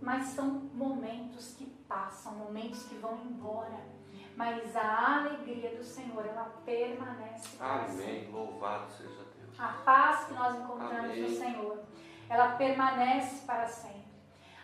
mas 0.00 0.28
são 0.28 0.46
momentos 0.74 1.54
que 1.54 1.66
passam, 1.88 2.34
momentos 2.34 2.82
que 2.84 2.94
vão 2.96 3.18
embora. 3.24 3.96
Mas 4.36 4.76
a 4.76 5.16
alegria 5.16 5.74
do 5.76 5.82
Senhor, 5.82 6.26
ela 6.26 6.44
permanece. 6.64 7.56
Amém. 7.58 8.30
Louvado 8.30 8.90
seja 8.92 9.24
Deus. 9.38 9.58
A 9.58 9.68
paz 9.84 10.24
que 10.26 10.34
nós 10.34 10.56
encontramos 10.56 11.10
Amém. 11.10 11.22
no 11.22 11.28
Senhor, 11.30 11.78
ela 12.28 12.56
permanece 12.56 13.46
para 13.46 13.66
sempre. 13.66 14.05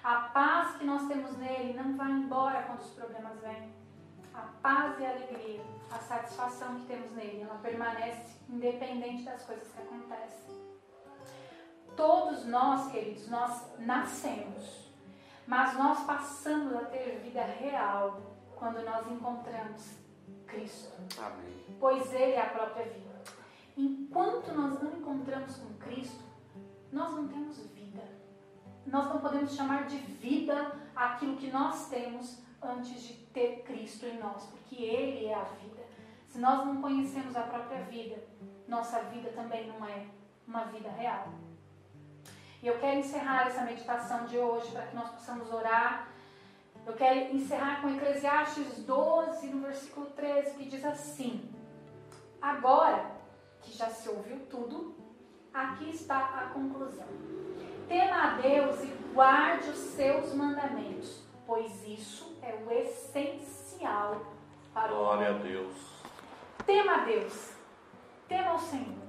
A 0.03 0.17
paz 0.35 0.77
que 0.77 0.85
nós 0.85 1.07
temos 1.07 1.37
nele 1.37 1.75
não 1.75 1.97
vai 1.97 2.11
embora 2.11 2.63
quando 2.63 2.81
os 2.81 2.91
problemas 2.91 3.39
vêm. 3.41 3.73
A 4.35 4.41
paz 4.61 4.99
e 4.99 5.07
a 5.07 5.11
alegria, 5.11 5.63
a 5.91 5.99
satisfação 5.99 6.75
que 6.81 6.87
temos 6.87 7.13
nele, 7.13 7.43
ela 7.43 7.59
permanece 7.59 8.37
independente 8.49 9.23
das 9.23 9.45
coisas 9.45 9.69
que 9.69 9.81
acontecem. 9.81 10.63
Todos 11.95 12.45
nós, 12.47 12.91
queridos, 12.91 13.29
nós 13.29 13.65
nascemos, 13.79 14.91
mas 15.47 15.77
nós 15.79 16.01
passamos 16.05 16.75
a 16.75 16.87
ter 16.87 17.21
vida 17.21 17.43
real 17.43 18.21
quando 18.57 18.83
nós 18.85 19.07
encontramos 19.11 19.99
Cristo. 20.47 20.93
Amém. 21.19 21.77
Pois 21.79 22.13
Ele 22.13 22.33
é 22.33 22.43
a 22.43 22.51
própria 22.51 22.87
vida. 22.87 23.23
Enquanto 23.77 24.53
nós 24.53 24.83
não 24.83 24.93
encontramos 24.93 25.57
com 25.57 25.75
Cristo, 25.75 26.23
nós 26.91 27.15
não 27.15 27.29
temos 27.29 27.59
vida. 27.59 27.82
Nós 28.87 29.09
não 29.09 29.21
podemos 29.21 29.55
chamar 29.55 29.87
de 29.87 29.97
vida 29.97 30.73
aquilo 30.95 31.37
que 31.37 31.51
nós 31.51 31.89
temos 31.89 32.43
antes 32.61 33.03
de 33.03 33.15
ter 33.33 33.63
Cristo 33.63 34.07
em 34.07 34.19
nós, 34.19 34.45
porque 34.47 34.77
Ele 34.77 35.27
é 35.27 35.35
a 35.35 35.45
vida. 35.45 35.83
Se 36.29 36.39
nós 36.39 36.67
não 36.67 36.81
conhecemos 36.81 37.37
a 37.37 37.43
própria 37.43 37.83
vida, 37.83 38.17
nossa 38.67 39.01
vida 39.05 39.31
também 39.31 39.67
não 39.67 39.87
é 39.87 40.07
uma 40.47 40.65
vida 40.65 40.91
real. 40.91 41.29
E 42.63 42.67
eu 42.67 42.79
quero 42.79 43.01
encerrar 43.01 43.49
essa 43.49 43.63
meditação 43.63 44.25
de 44.27 44.39
hoje 44.39 44.71
para 44.71 44.87
que 44.87 44.95
nós 44.95 45.11
possamos 45.11 45.53
orar. 45.53 46.09
Eu 46.87 46.95
quero 46.95 47.35
encerrar 47.35 47.81
com 47.81 47.91
Eclesiastes 47.91 48.85
12, 48.85 49.49
no 49.49 49.63
versículo 49.63 50.07
13, 50.07 50.57
que 50.57 50.65
diz 50.67 50.85
assim: 50.85 51.53
Agora 52.41 53.11
que 53.61 53.73
já 53.73 53.89
se 53.89 54.09
ouviu 54.09 54.47
tudo, 54.47 54.95
aqui 55.53 55.91
está 55.91 56.19
a 56.19 56.47
conclusão. 56.55 57.07
Tema 57.89 58.23
a 58.23 58.41
Deus 58.41 58.83
e 58.83 58.87
guarde 59.15 59.71
os 59.71 59.79
seus 59.79 60.35
mandamentos, 60.35 61.23
pois 61.47 61.87
isso 61.87 62.37
é 62.43 62.55
o 62.55 62.71
essencial 62.71 64.23
para 64.73 64.89
Glória 64.89 65.33
o 65.33 65.35
Glória 65.35 65.37
a 65.37 65.39
Deus. 65.39 65.77
Tema 66.65 66.95
a 66.95 67.05
Deus, 67.05 67.53
tema 68.29 68.51
ao 68.51 68.59
Senhor. 68.59 69.03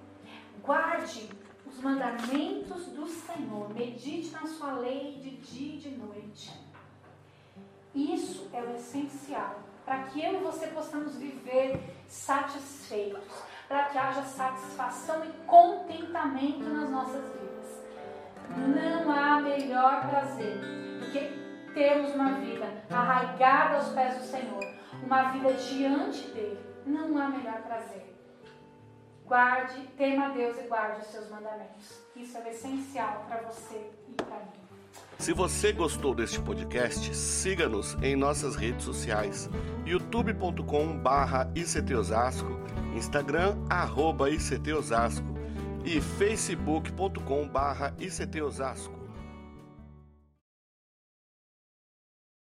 Guarde 0.62 1.30
os 1.66 1.80
mandamentos 1.80 2.88
do 2.88 3.08
Senhor, 3.08 3.74
medite 3.74 4.32
na 4.32 4.46
sua 4.46 4.74
lei 4.74 5.20
de 5.22 5.38
dia 5.38 5.76
e 5.76 5.78
de 5.78 5.90
noite. 5.98 6.52
Isso 7.94 8.50
é 8.54 8.62
o 8.62 8.76
essencial 8.76 9.64
para 9.86 10.04
que 10.04 10.24
eu 10.24 10.40
e 10.40 10.44
você 10.44 10.68
possamos 10.68 11.18
viver 11.18 11.80
satisfeitos, 12.08 13.44
para 13.68 13.86
que 13.86 13.98
haja 13.98 14.24
satisfação 14.24 15.26
e 15.26 15.32
contentamento 15.46 16.64
nas 16.64 16.90
nossas 16.90 17.24
vidas. 17.34 17.83
Não 18.58 19.12
há 19.12 19.42
melhor 19.42 20.08
prazer 20.08 20.60
do 21.00 21.12
que 21.12 21.74
termos 21.74 22.14
uma 22.14 22.34
vida 22.40 22.66
arraigada 22.90 23.78
aos 23.78 23.90
pés 23.90 24.18
do 24.18 24.26
Senhor, 24.26 24.64
uma 25.04 25.32
vida 25.32 25.54
diante 25.54 26.28
dele. 26.30 26.60
Não 26.86 27.18
há 27.18 27.30
melhor 27.30 27.62
prazer. 27.64 28.14
Guarde, 29.26 29.88
tema 29.98 30.28
a 30.28 30.30
Deus 30.30 30.58
e 30.60 30.68
guarde 30.68 31.02
os 31.02 31.08
seus 31.08 31.30
mandamentos. 31.30 32.02
Isso 32.16 32.38
é 32.38 32.52
essencial 32.52 33.26
para 33.28 33.42
você 33.42 33.90
e 34.08 34.14
para 34.14 34.38
mim. 34.38 34.64
Se 35.18 35.34
você 35.34 35.72
gostou 35.72 36.14
deste 36.14 36.42
podcast, 36.42 37.16
siga-nos 37.16 37.96
em 38.04 38.16
nossas 38.16 38.56
redes 38.56 38.84
sociais: 38.84 39.50
youtube.com/barra 39.86 41.50
ictosasco, 41.56 42.60
Instagram 42.94 43.56
arroba 43.70 44.30
e 45.84 46.02
facebook.com/barra 46.02 47.94
ictosasco. 48.00 49.03